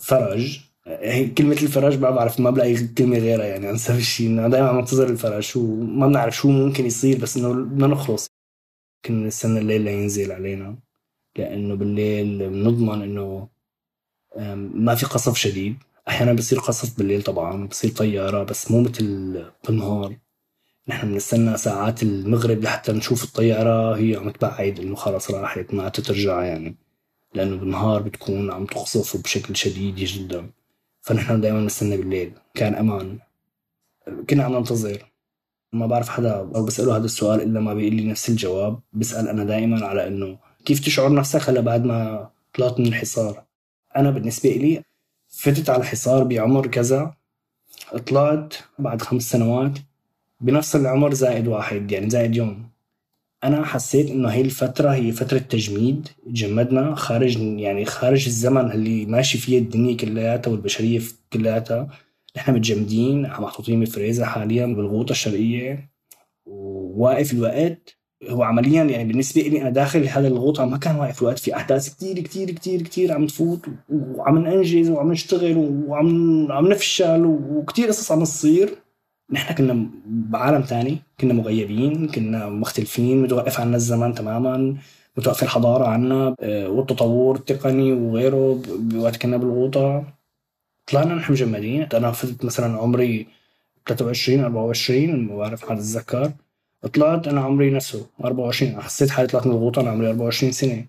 [0.00, 4.68] فرج هي كلمة الفرج ما بعرف ما بلاقي كلمة غيرها يعني أنسى الشيء إنه دائما
[4.68, 8.26] عم انتظر الفرج شو ما بنعرف شو ممكن يصير بس إنه بدنا نخلص.
[9.04, 10.78] كنا نستنى الليل لينزل علينا.
[11.36, 13.48] لأنه بالليل بنضمن إنه
[14.74, 15.76] ما في قصف شديد.
[16.08, 20.16] أحيانا بصير قصف بالليل طبعا بصير طيارة بس مو مثل بالنهار.
[20.88, 26.42] نحن بنستنى ساعات المغرب لحتى نشوف الطيارة هي عم تبعد إنه خلص راحت ما ترجع
[26.42, 26.76] يعني.
[27.34, 30.50] لأنه بالنهار بتكون عم تقصف بشكل شديد جدا.
[31.02, 32.32] فنحن دائما نستنى بالليل.
[32.54, 33.18] كان أمان.
[34.30, 35.12] كنا عم ننتظر.
[35.72, 38.80] ما بعرف حدا أو بسأله هذا السؤال إلا ما بيقول لي نفس الجواب.
[38.92, 43.44] بسأل أنا دائما على إنه كيف تشعر نفسك هلا بعد ما طلعت من الحصار؟
[43.96, 44.82] أنا بالنسبة لي
[45.28, 47.14] فتت على الحصار بعمر كذا.
[48.06, 49.78] طلعت بعد خمس سنوات
[50.40, 52.68] بنفس العمر زائد واحد يعني زائد يوم.
[53.44, 59.38] أنا حسيت إنه هي الفترة هي فترة تجميد جمدنا خارج يعني خارج الزمن اللي ماشي
[59.38, 61.00] فيه الدنيا كلياتها والبشرية
[61.32, 61.88] كلياتها.
[62.36, 65.90] نحن متجمدين محطوطين بفريزة حاليا بالغوطة الشرقية.
[66.46, 67.96] وواقف الوقت
[68.28, 71.96] هو عمليا يعني بالنسبة لي أنا داخل هذا الغوطة ما كان واقف الوقت في أحداث
[71.96, 78.12] كثير كثير كثير كثير عم تفوت وعم ننجز وعم نشتغل وعم عم نفشل وكثير قصص
[78.12, 78.81] عم تصير.
[79.32, 84.76] نحن كنا بعالم تاني كنا مغيبين كنا مختلفين متوقف عنا الزمن تماما
[85.16, 90.04] متوقف الحضارة عنا آه، والتطور التقني وغيره بوقت كنا بالغوطة.
[90.86, 91.82] طلعنا نحن مجمدين.
[91.94, 93.26] أنا فتت مثلا عمري
[93.86, 96.32] 23 24 ما بعرف حد أتذكر
[96.94, 100.84] طلعت أنا عمري نفسه 24 حسيت حالي طلعت من الغوطة أنا عمري 24 سنة.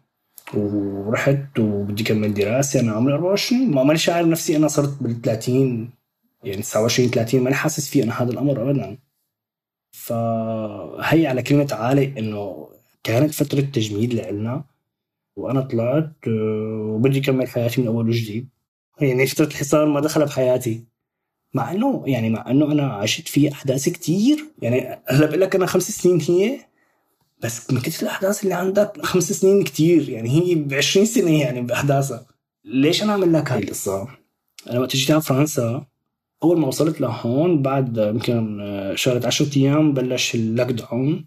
[0.53, 5.89] ورحت وبدي كمل دراسة أنا عمري 24 ما ماني شاعر نفسي أنا صرت بال 30
[6.43, 8.97] يعني 29 30 ماني حاسس فيه أنا هذا الأمر ابدا.
[9.91, 12.69] فهي على كلمة عالي إنه
[13.03, 14.63] كانت فترة تجميد لإلنا
[15.35, 18.49] وأنا طلعت آه، وبدي أكمل حياتي من أول وجديد.
[19.01, 20.83] يعني فترة الحصار ما دخل بحياتي
[21.53, 24.45] مع إنه يعني مع إنه أنا عشت فيه أحداث كتير.
[24.61, 26.59] يعني هلا بقول لك أنا خمس سنين هي
[27.43, 30.09] بس من كثر الأحداث اللي عندك خمس سنين كتير.
[30.09, 32.25] يعني هي ب 20 سنة يعني بأحداثها.
[32.65, 34.07] ليش أنا اعمل لك هاي القصة؟
[34.69, 35.85] أنا وقت جيت على فرنسا
[36.43, 38.61] أول ما وصلت لهون بعد يمكن
[38.95, 41.25] شهر 10 أيام بلش ال lockdown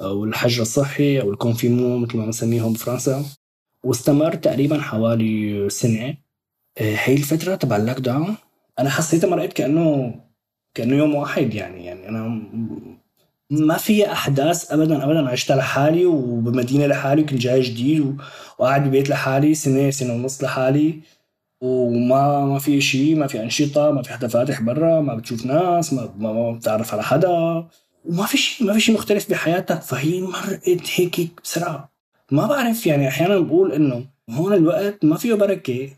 [0.00, 3.24] أو الحجر الصحي أو ال fr confinement مثل ما بنسميهم بفرنسا.
[3.84, 6.16] واستمر تقريبا حوالي سنة.
[6.78, 8.34] هي الفترة تبع ال lockdown
[8.78, 10.14] أنا حسيتها مرقت كأنه
[10.74, 12.42] كأنه يوم واحد يعني يعني أنا
[13.50, 18.16] ما في أحداث ابدا ابدا عشتها لحالي وبمدينة لحالي وكنت جاي جديد
[18.58, 21.00] وقاعد ببيت لحالي سنة سنة ونص لحالي.
[21.60, 25.92] وما ما في شيء ما في أنشطة ما في حدا فاتح برا ما بتشوف ناس
[25.92, 27.28] ما ما, بتعرف على حدا.
[28.04, 31.92] وما في شيء ما في شيء مختلف بحياتك فهي مرقت هيك بسرعة.
[32.32, 35.90] ما بعرف يعني أحيانا بقول إنه هون الوقت ما فيه بركة.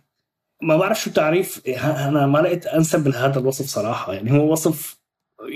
[0.63, 1.63] ما بعرف شو تعريف.
[1.85, 4.13] أنا ما لقيت أنسب لهذا الوصف صراحة.
[4.15, 4.99] يعني هو وصف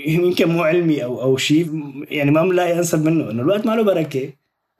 [0.07, 3.31] يمكن مو علمي أو أو شيء يعني ما ملاقي أنسب منه.
[3.31, 4.33] إنه الوقت ما له بركة.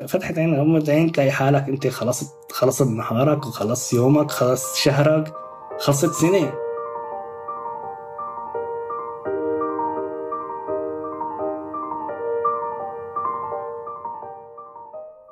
[0.06, 5.34] فتحت عين غمضت عين تلاقي حالك انت خلصت خلصت نهارك وخلص يومك خلص شهرك
[5.80, 6.54] خلصت سنة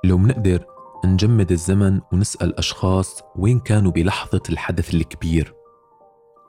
[0.04, 0.65] لو منقدر
[1.06, 5.54] نجمد الزمن ونسأل أشخاص وين كانوا بلحظة الحدث الكبير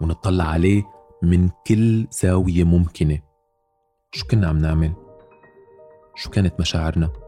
[0.01, 0.85] ونطلع عليه
[1.23, 3.19] من كل زاوية ممكنة
[4.13, 4.93] شو كنا عم نعمل؟
[6.15, 7.26] شو كانت مشاعرنا؟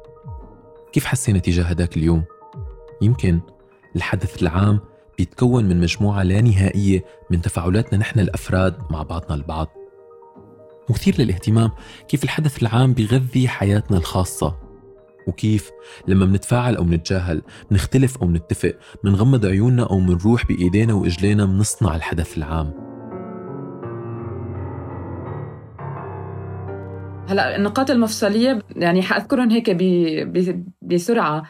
[0.92, 2.24] كيف حسينا تجاه هداك اليوم؟
[3.02, 3.40] يمكن
[3.96, 4.80] الحدث العام
[5.18, 9.68] بيتكون من مجموعة لا نهائية من تفاعلاتنا نحن الأفراد مع بعضنا البعض
[10.90, 11.70] مثير للاهتمام
[12.08, 14.56] كيف الحدث العام بيغذي حياتنا الخاصة
[15.26, 15.70] وكيف
[16.08, 18.74] لما منتفاعل أو منتجاهل منختلف أو منتفق
[19.04, 22.87] منغمض عيوننا أو منروح بإيدينا وإجلينا منصنع الحدث العام
[27.28, 29.70] هلا النقاط المفصلية يعني حأذكرهم هيك
[30.82, 31.42] بسرعة.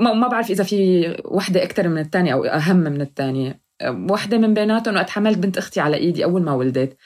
[0.00, 3.60] ما بعرف إذا في وحدة أكثر من الثانية أو أهم من الثانية
[4.10, 6.96] وحدة من بيناتهم وقت حملت بنت أختي على إيدي أول ما ولدت.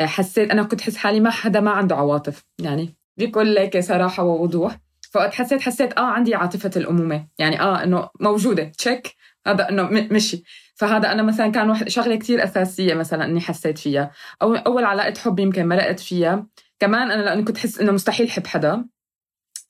[0.00, 4.22] أه، حسيت أنا كنت حس حالي ما حدا ما عنده عواطف يعني بكل هيك صراحة
[4.22, 4.78] ووضوح.
[5.12, 9.14] فوقت حسيت حسيت آه عندي عاطفة الأمومة يعني آه إنه موجودة تشيك
[9.46, 10.42] هذا إنه مشي.
[10.74, 14.10] فهذا أنا مثلا كان شغلة كتير أساسية مثلا إني حسيت فيها.
[14.42, 16.46] أو أول علاقة حب يمكن مرقت فيها.
[16.80, 18.84] كمان أنا لاني كنت احس إنه مستحيل حب حدا.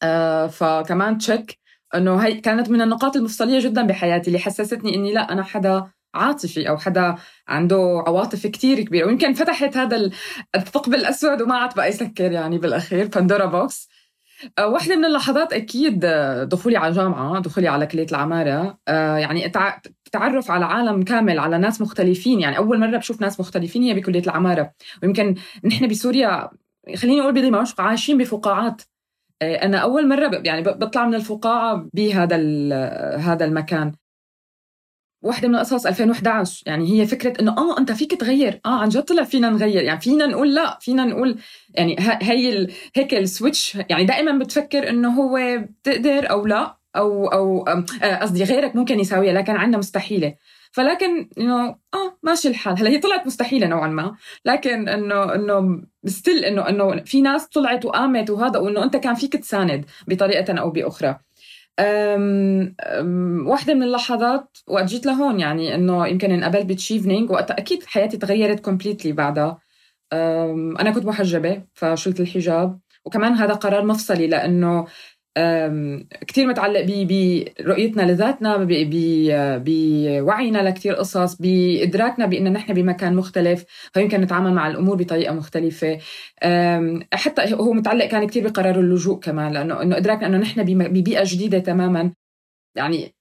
[0.03, 1.59] آه فكمان شيك
[1.95, 6.69] إنه هي كانت من النقاط المفصلية جدا بحياتي اللي حسستني إني لا أنا حدا عاطفي
[6.69, 7.15] أو حدا
[7.49, 9.07] عنده عواطف كتير كبيرة.
[9.07, 10.11] ويمكن فتحت هذا
[10.55, 13.89] الثقب الأسود وما عاد بقى يسكر يعني بالأخير Pandora box
[14.61, 16.01] واحدة من اللحظات أكيد
[16.49, 18.79] دخولي على الجامعة دخولي على كلية العمارة.
[18.89, 19.49] آه، يعني
[20.13, 22.41] تعرف على عالم كامل على ناس مختلفين.
[22.41, 24.73] يعني أول مرة بشوف ناس مختلفين هي بكلية العمارة.
[25.03, 26.51] ويمكن نحن بسوريا
[26.97, 28.83] خليني أقول بدمشق عايشين بفقاعات.
[29.43, 32.37] آه، أنا أول مرة يعني بطلع من الفقاعة بهذا
[33.17, 33.93] هذا المكان.
[35.23, 38.61] واحدة من القصص 2011 يعني هي فكرة إنه آه أنت فيك تغير.
[38.67, 39.83] آه عن جد طلع فينا نغير.
[39.83, 41.39] يعني فينا نقول لا فينا نقول
[41.75, 42.67] يعني هي.
[42.97, 45.39] هيك السويتش يعني دائما بتفكر إنه هو
[45.83, 47.29] بتقدر أو لا أو
[47.69, 50.35] أم، آه، قصدي غيرك ممكن يساويها لكن عندنا مستحيلة.
[50.73, 52.79] فلكن إنه آه ماشي الحال.
[52.79, 54.17] هلأ هي طلعت مستحيلة نوعا ما.
[54.45, 59.37] لكن إنه إنه still إنه إنه في ناس طلعت وقامت وهذا وإنه أنت كان فيك
[59.37, 61.19] تساند بطريقة أو بأخرى.
[61.79, 67.85] أم أم واحدة من اللحظات وقت جيت لهون يعني إنه يمكن انقبلت بتشيفنينج وقت أكيد
[67.85, 69.59] حياتي تغيرت completely بعدها.
[70.81, 72.81] أنا كنت محجبة فشلت الحجاب.
[73.05, 74.87] وكمان هذا قرار مفصلي لأنه
[76.27, 78.67] كتير متعلق برؤيتنا لذاتنا
[79.65, 85.99] بوعينا لكتير قصص بإدراكنا بأن نحن بمكان مختلف فيمكن نتعامل مع الأمور بطريقة مختلفة.
[87.13, 91.59] حتى هو متعلق كان كتير بقرار اللجوء كمان لأنه إنه إدراكنا أنه نحن ببيئة جديدة
[91.59, 92.13] تماما.
[92.75, 93.15] يعني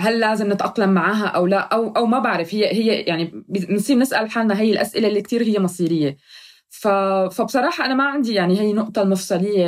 [0.00, 4.30] هل لازم نتأقلم معها أو لا؟ أو أو ما بعرف هي هي يعني بنصير نسأل
[4.30, 6.16] حالنا هي الأسئلة اللي كتير هي مصيرية.
[6.84, 6.88] ف...
[7.34, 9.66] فبصراحة أنا ما عندي يعني هي النقطة المفصلية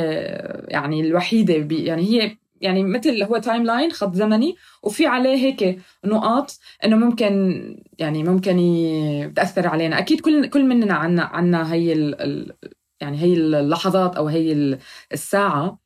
[0.67, 6.59] يعني الوحيدة بي يعني هي يعني مثل هو timeline خط زمني وفي عليه هيك نقاط
[6.85, 7.61] إنه ممكن
[7.99, 9.99] يعني ممكن ي- تاثر علينا.
[9.99, 12.53] أكيد كل كل مننا عنا عنا هي ال ال
[13.01, 14.79] يعني هي اللحظات أو هي ال-
[15.13, 15.79] الساعة.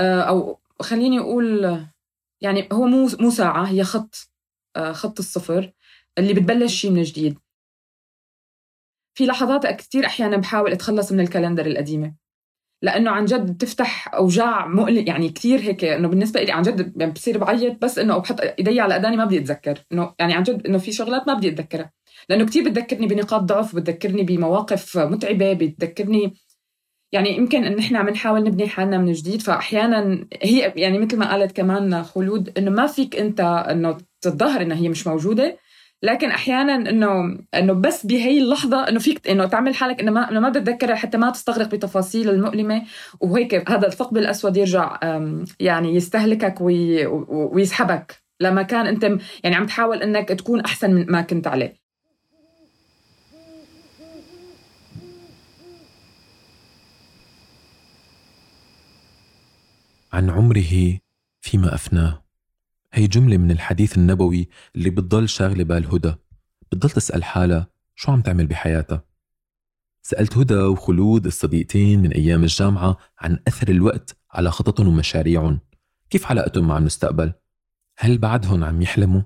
[0.00, 1.78] آه، أو خليني أقول
[2.40, 4.30] يعني هو مو مو ساعة هي خط
[4.76, 5.72] آه، خط الصفر
[6.18, 7.38] اللي بتبلش شيء من جديد.
[9.16, 12.14] في لحظات كثير أحيانا بحاول أتخلص من ال calendar القديمة.
[12.82, 17.12] لأنه عن جد بتفتح أوجاع مؤلم يعني كثير هيك إنه بالنسبة لي عن جد يعني
[17.12, 19.78] بصير بعيط بس إنه بحط إيدي على أذاني ما بدي أتذكر.
[19.92, 21.92] إنه يعني عن جد إنه في شغلات ما بدي أتذكرها.
[22.28, 26.34] لأنه كثير بتذكرني بنقاط ضعف بتذكرني بمواقف متعبة بتذكرني
[27.12, 29.42] يعني يمكن إن إحنا عم نحاول نبني حالنا من جديد.
[29.42, 34.76] فأحيانا هي يعني مثل ما قالت كمان خلود إنه ما فيك أنت إنه تتظاهر إنها
[34.76, 35.58] هي مش موجودة.
[36.02, 40.40] لكن أحيانا إنه إنه بس بهي اللحظة إنه فيك إنه تعمل حالك إنه ما إنه
[40.40, 42.82] ما بتتذكرها حتى ما تستغرق بتفاصيل المؤلمة.
[43.20, 44.98] وهيك هذا الثقب الأسود يرجع
[45.60, 51.20] يعني يستهلكك وي ويسحبك لمكان أنت م- يعني عم تحاول إنك تكون أحسن من ما
[51.22, 51.74] كنت عليه.
[60.12, 60.98] عن عمره
[61.40, 62.25] فيما أفناه.
[62.96, 66.14] هي جملة من الحديث النبوي اللي بتضل شاغلة بال هدى.
[66.72, 69.04] بتضل تسأل حالها شو عم تعمل بحياتها؟
[70.02, 75.58] سألت هدى وخلود الصديقتين من أيام الجامعة عن أثر الوقت على خططهم ومشاريعهم.
[76.10, 77.32] كيف علاقتهم مع المستقبل؟
[77.98, 79.22] هل بعدهم عم يحلموا؟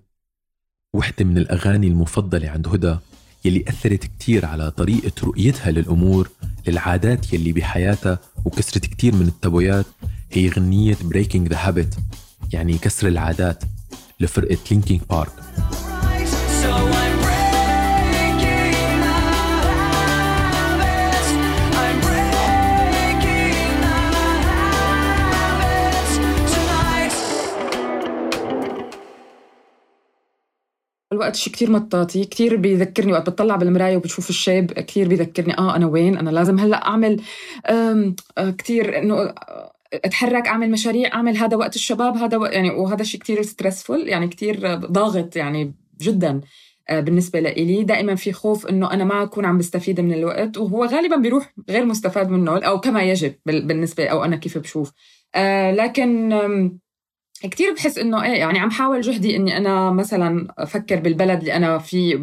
[0.92, 2.96] وحدة من الأغاني المفضلة عند هدى
[3.44, 6.30] يلي أثرت كتير على طريقة رؤيتها للأمور
[6.68, 9.86] للعادات يلي بحياتها وكسرت كتير من التابويات
[10.32, 12.00] هي غنية Breaking the Habit.
[12.52, 13.64] يعني كسر العادات
[14.20, 15.32] لفرقة لينكينج بارك.
[31.12, 35.86] الوقت شيء كتير مطاطي كتير بيذكرني وقت بتطلع بالمراية وبشوف الشيب كتير بيذكرني آه أنا
[35.86, 37.22] وين؟ أنا لازم هلأ أعمل
[37.66, 43.02] آه، كتير إنه آه، أتحرك أعمل مشاريع أعمل هذا وقت الشباب هذا وقت يعني وهذا
[43.04, 46.40] شيء كتير stressful يعني كتير ضاغط يعني جدا
[46.88, 47.82] آه، بالنسبة لإلي.
[47.84, 51.84] دائما في خوف إنه أنا ما أكون عم بستفيد من الوقت وهو غالبا بيروح غير
[51.84, 54.92] مستفاد منه أو كما يجب بال- بالنسبة أو أنا كيف بشوف.
[55.34, 56.30] آه، لكن
[57.42, 61.78] كتير بحس إنه إيه يعني عم حاول جهدي إني أنا مثلا أفكر بالبلد اللي أنا
[61.78, 62.16] فيه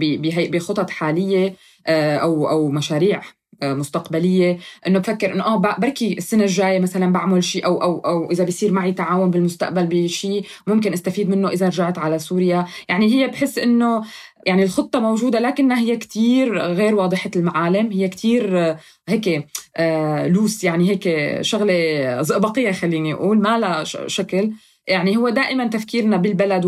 [0.52, 1.56] بخطط حالية
[1.88, 3.22] آه، أو أو مشاريع.
[3.64, 8.44] مستقبلية إنه بفكر إنه آه بركي السنة الجاية مثلا بعمل شيء أو أو أو إذا
[8.44, 12.66] بيصير معي تعاون بالمستقبل بشيء ممكن أستفيد منه إذا رجعت على سوريا.
[12.90, 14.04] يعني هي بحس إنه
[14.46, 18.80] يعني الخطة موجودة لكنها هي كتير غير واضحة المعالم هي كتير آه،
[19.10, 19.48] هيك
[19.78, 21.10] آه، لوس يعني هيك
[21.42, 24.52] شغلة زئبقية خليني أقول ما لها شكل.
[24.88, 26.66] يعني هو دائما تفكيرنا بالبلد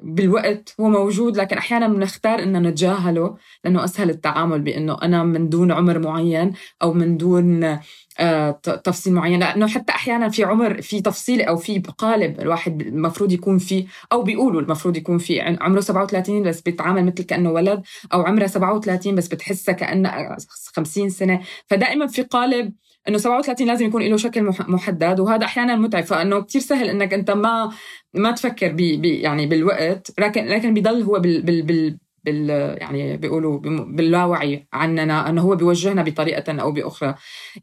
[0.00, 5.72] وبالوقت هو موجود لكن أحيانا بنختار ان نتجاهله لأنه أسهل التعامل بإنه أنا من دون
[5.72, 7.78] عمر معين أو من دون
[8.20, 8.50] آه،
[8.84, 9.40] تفصيل معين.
[9.40, 14.22] لأنه حتى أحيانا في عمر في تفصيل أو في قالب الواحد المفروض يكون فيه أو
[14.22, 15.42] بيقولوا المفروض يكون فيه.
[15.42, 17.82] عن- عمره 37 بس بيتعامل مثل كأنه ولد
[18.12, 20.36] أو عمرها 37 بس بتحسها كانها
[20.76, 21.40] 50 سنة.
[21.66, 22.72] فدائما في قالب
[23.08, 26.04] إنه 37 لازم يكون له شكل مح- محدد وهذا أحيانا متعب.
[26.04, 27.72] فإنه كتير سهل إنك أنت ما
[28.14, 32.50] ما تفكر بي بي يعني بالوقت لكن لكن بيضل هو بال بال بال بال
[32.80, 37.14] يعني بيقولوا باللاوعي عننا إنه هو بيوجهنا بطريقة أو بأخرى.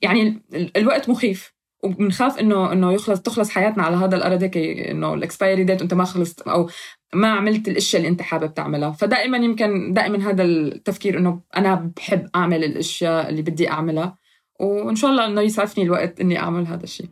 [0.01, 1.53] يعني ال- الوقت مخيف.
[1.83, 5.93] وبنخاف إنه إنه يخلص تخلص حياتنا على هذا الأرض هيك إنه ال expiry date انت
[5.93, 6.69] ما خلصت أو
[7.13, 8.91] ما عملت الإشياء اللي أنت حابب تعملها.
[8.91, 14.17] فدائما يمكن دائما هذا التفكير إنه أنا بحب أعمل الأشياء اللي بدي أعملها.
[14.59, 17.09] وإن شاء الله إنه يسعفني الوقت إني أعمل هذا الشيء.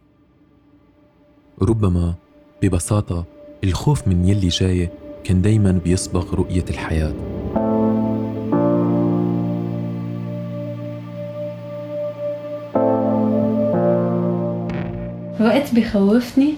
[1.61, 2.13] ربما
[2.61, 3.25] ببساطة
[3.63, 4.89] الخوف من يلي جاي
[5.23, 7.13] كان دايما بيسبق رؤية الحياة.
[15.39, 16.53] الوقت بخوفني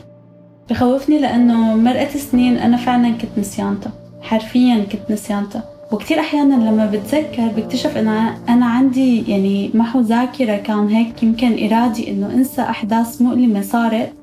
[0.70, 5.62] بخوفني لأنه مرقت سنين أنا فعلا كنت نسيانته حرفيا كنت نسيانته
[5.92, 12.12] وكتير أحيانا لما بتذكر بكتشف إنه أنا عندي يعني محو ذاكرة كان هيك يمكن إرادي
[12.12, 14.14] إنه أنسى أحداث مؤلمة صارت.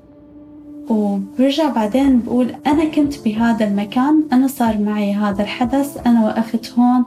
[0.90, 7.04] وبرجع بعدين بقول أنا كنت بهذا المكان أنا صار معي هذا الحدث أنا وقفت هون.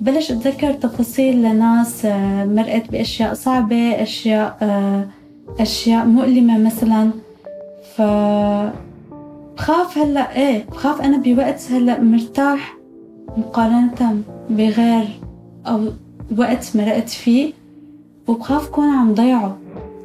[0.00, 5.06] بلش أتذكر تفاصيل لناس آه، مرقت بأشياء صعبة أشياء آه،
[5.60, 7.10] أشياء مؤلمة مثلا.
[7.96, 8.02] ف
[9.56, 12.83] بخاف هلأ إيه بخاف أنا بوقت هلأ مرتاح.
[13.36, 15.08] مقارنة بغير
[15.66, 15.80] أو
[16.38, 17.52] وقت مرقت فيه
[18.28, 19.56] وبخاف كون عم ضيعه.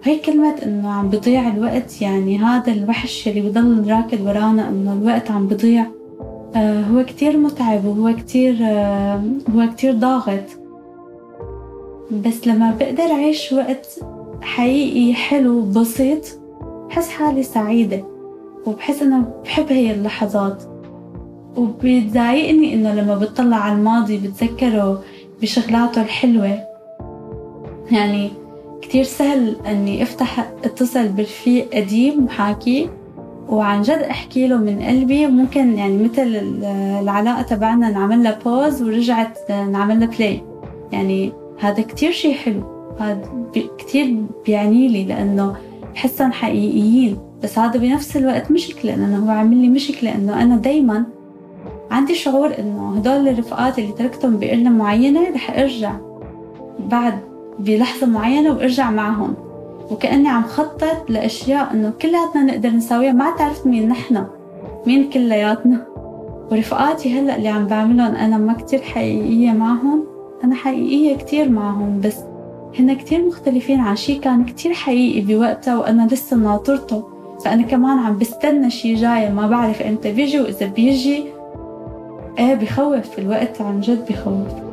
[0.04, 5.32] هي كلمة إنه عم بضيع الوقت يعني هذا الوحش اللي بضل راكد ورانا إنه الوقت
[5.32, 5.86] عم بضيع.
[6.56, 9.24] آه هو كتير متعب وهو كتير آه
[9.56, 10.44] هو كتير ضاغط.
[12.12, 14.00] بس لما بقدر أعيش وقت
[14.42, 16.40] حقيقي حلو بسيط
[16.90, 18.04] بحس حالي سعيدة
[18.66, 20.64] وبحس إنه بحب هي اللحظات.
[21.58, 25.04] وبتضايقني إنه لما بتطلع على الماضي بتذكره
[25.42, 26.60] بشغلاته الحلوة.
[27.92, 28.32] يعني
[28.82, 32.90] كتير سهل إني أفتح أتصل برفيق قديم وحاكي
[33.50, 35.28] وعن جد أحكي له من قلبي.
[35.28, 36.66] ممكن يعني مثل ال-
[37.02, 40.42] العلاقة تبعنا نعمل لها pause ورجعت نعمل لها play
[40.92, 42.64] يعني هذا كتير شيء حلو.
[43.00, 43.22] هذا
[43.78, 45.56] كتير بيعني لي لأنه
[45.94, 47.18] بحسهم حقيقيين.
[47.44, 51.06] بس هذا بنفس الوقت مشكلة لأنه هو عامل لي مشكلة إنه أنا دايما
[51.92, 55.94] عندي شعور إنه هدول الرفقات اللي تركتهم بقرنة معينة رح أرجع
[56.80, 57.20] بعد
[57.60, 59.34] بلحظة معينة وأرجع معهم.
[59.92, 64.26] وكأني عم خطط لأشياء إنه كلياتنا نقدر نساويها ما تعرف مين نحن
[64.88, 65.86] مين كلياتنا.
[66.52, 70.04] ورفقاتي هلأ اللي عم بعملهم أنا ما كتير حقيقية معهم.
[70.44, 72.18] أنا حقيقية كتير معهم بس
[72.80, 77.04] هن كتير مختلفين عن شي كان كتير حقيقي بوقتها وأنا لسه ناطرته
[77.46, 81.39] فأنا كمان عم بستنى شي جاي ما بعرف إمتى بيجي وإذا بيجي.
[82.38, 84.70] إيه بخوف الوقت عن جد بخوف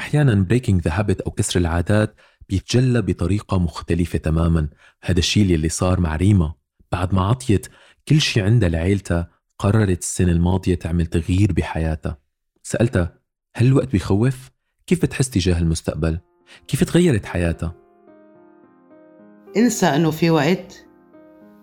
[0.00, 2.14] أحيانا breaking the habit أو كسر العادات
[2.48, 4.68] بيتجلى بطريقة مختلفة تماما.
[5.02, 6.54] هذا الشيء اللي صار مع ريما.
[6.92, 7.66] بعد ما عطيت
[8.08, 12.18] كل شيء عندها لعيلتها قررت السنة الماضية تعمل تغيير بحياتها.
[12.62, 13.18] سألتها
[13.56, 14.51] هل الوقت بيخوف؟
[14.86, 16.18] كيف بتحس تجاه المستقبل؟
[16.68, 17.74] كيف تغيرت حياتها؟
[19.56, 20.86] انسى انه في وقت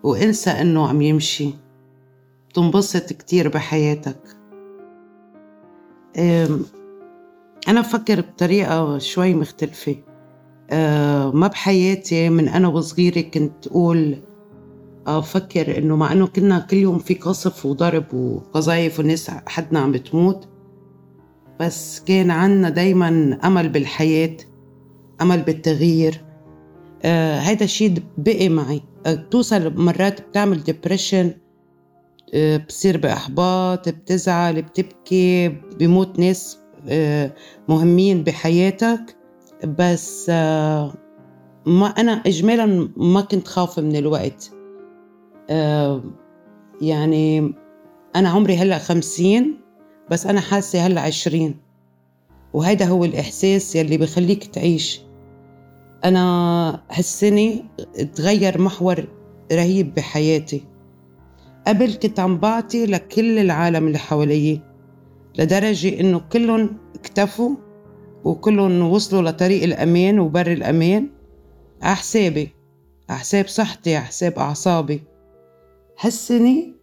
[0.02, 1.50] وانسى انه عم يمشي
[2.54, 4.36] تنبسط كتير بحياتك
[7.68, 9.96] أنا بفكر بطريقة شوي مختلفة
[11.34, 14.16] ما بحياتي من أنا وصغيرة كنت أقول
[15.06, 20.48] أفكر إنه مع إنه كنا كل يوم في قصف وضرب وقذايف والناس حدنا عم بتموت
[21.60, 24.36] بس كان عنا دايما أمل بالحياة
[25.22, 26.24] أمل بالتغيير.
[27.02, 28.82] آه هيدا الشيء بقي معي.
[29.06, 31.30] آه بتوصل مرات بتعمل ديبريشن
[32.34, 36.58] آه بتصير بإحباط بتزعل بتبكي بيموت ناس
[36.88, 37.32] آه
[37.68, 39.16] مهمين بحياتك.
[39.78, 40.94] بس آه
[41.66, 44.50] ما أنا إجمالا ما كنت خايفة من الوقت.
[45.50, 46.02] آه
[46.82, 47.54] يعني
[48.16, 49.60] أنا عمري هلأ خمسين.
[50.10, 51.56] بس أنا حاسة هلأ عشرين.
[52.52, 55.00] وهيدا هو الإحساس يلي بخليك تعيش.
[56.04, 57.62] أنا هالسنة
[58.14, 59.08] تغير محور
[59.52, 60.64] رهيب بحياتي.
[61.66, 64.60] قبل كنت عم بعطي لكل العالم اللي حواليي
[65.38, 67.56] لدرجة إنه كلهم اكتفوا
[68.24, 71.10] وكلهم وصلوا لطريق الأمان وبر الأمان.
[71.82, 72.48] على حسابي
[73.08, 75.02] على حساب صحتي على حساب أعصابي.
[76.00, 76.74] هالسنة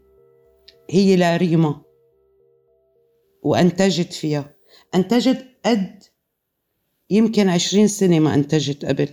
[0.89, 1.87] هي لريما.
[3.44, 4.54] وأنتجت فيها.
[4.96, 6.04] أنتجت قد
[7.10, 9.10] يمكن عشرين سنة ما أنتجت قبل.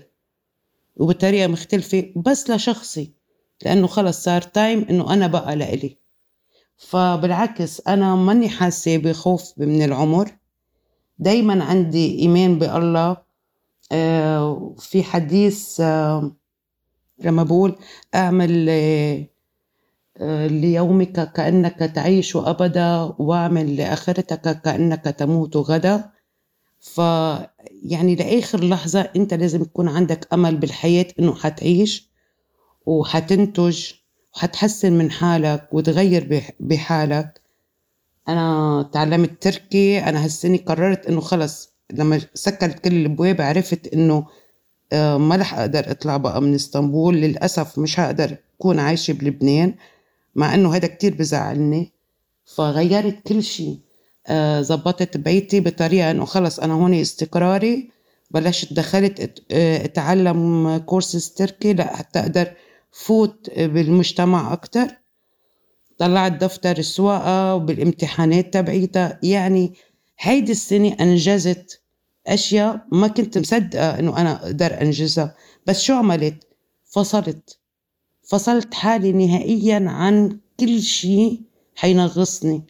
[0.96, 3.12] وبطريقة مختلفة بس لشخصي.
[3.64, 5.98] لأنه خلص صار تايم إنه أنا بقى لإلي.
[6.76, 10.36] فبالعكس أنا ماني حاسة بخوف من العمر.
[11.18, 13.16] دايما عندي إيمان بالله.
[13.92, 16.36] آه، في حديث آه،
[17.18, 17.76] لما بقول
[18.14, 18.74] أعمل آه،
[19.18, 19.26] آه،
[20.46, 26.10] ليومك كأنك تعيش أبدا واعمل لآخرتك كأنك تموت غدا.
[26.80, 26.98] ف
[27.82, 32.10] يعني لآخر لحظة أنت لازم يكون عندك أمل بالحياة إنه حتعيش
[32.86, 33.92] وحتنتج
[34.36, 37.40] وحتحسن من حالك وتغير بح- بحالك.
[38.28, 44.26] أنا تعلمت تركي أنا هالسنة قررت إنه خلص لما سكرت كل الأبواب عرفت إنه
[44.92, 49.74] آه، ما رح أقدر أطلع بقى من إسطنبول للأسف مش هقدر أكون عايشة بلبنان.
[50.36, 51.92] مع إنه هذا كتير بزعلني.
[52.44, 53.78] فغيرت كل شيء
[54.26, 57.90] آه، زبطت بيتي بطريقة إنه خلص أنا هون استقراري.
[58.30, 62.52] بلشت دخلت آه، أتعلم كورسز تركي لا حتى أقدر
[62.92, 64.86] فوت بالمجتمع أكتر.
[65.98, 69.18] طلعت دفتر السواقة وبالامتحانات تبعيتها.
[69.22, 69.74] يعني
[70.18, 71.80] هيدي السنة أنجزت
[72.26, 75.34] أشياء ما كنت مصدقة إنه أنا أقدر أنجزها.
[75.66, 76.46] بس شو عملت؟
[76.84, 77.58] فصلت.
[78.24, 81.40] فصلت حالي نهائيا عن كل شيء
[81.76, 82.62] حينغصني.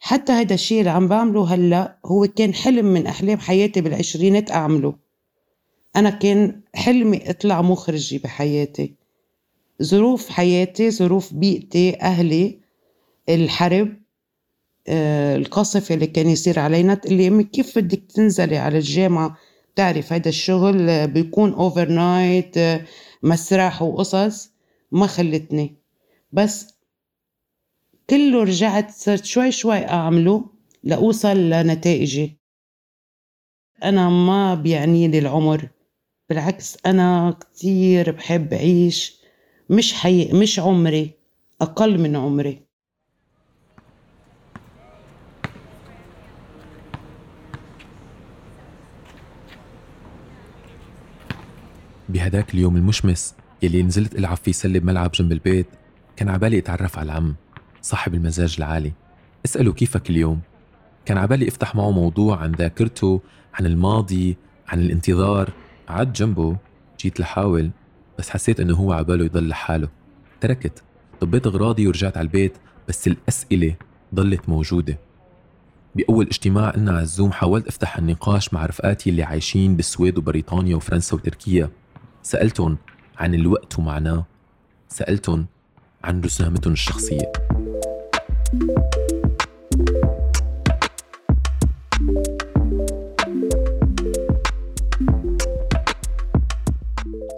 [0.00, 4.94] حتى هذا الشيء اللي عم بعمله هلأ هو كان حلم من أحلام حياتي بالعشرينات أعمله.
[5.96, 8.94] أنا كان حلمي أطلع مخرجة بحياتي.
[9.82, 12.58] ظروف حياتي ظروف بيئتي أهلي
[13.28, 13.96] الحرب
[14.88, 19.36] آه، القصف اللي كان يصير علينا اللي أمي كيف بدك تنزلي على الجامعة
[19.76, 22.54] تعرف هذا الشغل آه، بيكون overnight
[23.22, 24.50] مسرح وقصص
[24.92, 25.76] ما خلتني.
[26.32, 26.74] بس
[28.10, 30.44] كله رجعت صرت شوي شوي أعمله
[30.84, 32.40] لأوصل لنتائجي.
[33.84, 35.68] أنا ما بيعني لي العمر
[36.28, 39.20] بالعكس أنا كتير بحب أعيش
[39.70, 40.32] مش حي...
[40.32, 41.10] مش عمري
[41.60, 42.69] أقل من عمري.
[52.12, 55.66] بهداك اليوم المشمس يلي نزلت إلعب فيه سلة بملعب جنب البيت
[56.16, 57.34] كان عبالي اتعرف على العم
[57.82, 58.92] صاحب المزاج العالي.
[59.44, 60.40] اساله كيفك اليوم؟
[61.04, 63.20] كان عبالي افتح معه موضوع عن ذاكرته
[63.54, 64.36] عن الماضي
[64.68, 65.50] عن الانتظار.
[65.88, 66.56] قعدت جنبه
[67.00, 67.70] جيت لحاول
[68.18, 69.88] بس حسيت إنه هو عباله يضل لحاله.
[70.40, 70.82] تركت.
[71.20, 72.52] طبيت أغراضي ورجعت على البيت
[72.88, 73.74] بس الأسئلة
[74.14, 74.98] ضلت موجودة.
[75.94, 81.16] بأول اجتماع لنا على الزوم حاولت أفتح النقاش مع رفقاتي اللي عايشين بالسويد وبريطانيا وفرنسا
[81.16, 81.70] وتركيا.
[82.22, 82.78] سألتهم
[83.18, 84.26] عن الوقت ومعناه.
[84.88, 85.46] سألتهم
[86.04, 87.32] عن رسامتهم الشخصية.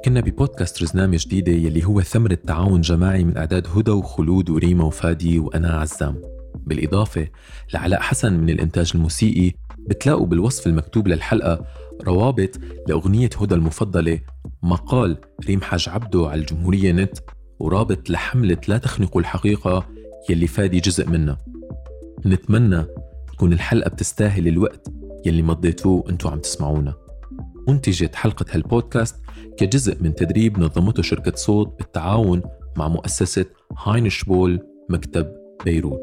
[0.05, 5.39] كنا ببودكاست رزنامة جديدة يلي هو ثمرة تعاون جماعي من أعداد هدى وخلود وريما وفادي
[5.39, 6.23] وأنا عزام.
[6.67, 7.29] بالإضافة
[7.75, 9.53] لعلاء حسن من الإنتاج الموسيقي
[9.89, 11.65] بتلاقوا بالوصف المكتوب للحلقة
[12.05, 12.51] روابط
[12.89, 14.21] لأغنية هدى المفضلة
[14.63, 15.17] مقال
[15.47, 17.19] ريم حاج عبدو على الجمهورية نت
[17.59, 19.87] ورابط لحملة لا تخنقوا الحقيقة
[20.31, 21.39] يلي فادي جزء منها.
[22.27, 22.85] نتمنى
[23.33, 24.89] تكون الحلقة بتستاهل الوقت
[25.27, 26.95] يلي مضيتوه انتو عم تسمعونا.
[27.69, 29.17] أنتجت حلقة هالبودكاست
[29.59, 32.43] كجزء من تدريب نظمته شركة صوت بالتعاون
[32.77, 33.47] مع مؤسسة
[33.79, 34.61] هاينشبول
[34.91, 35.33] مكتب
[35.65, 36.01] بيروت.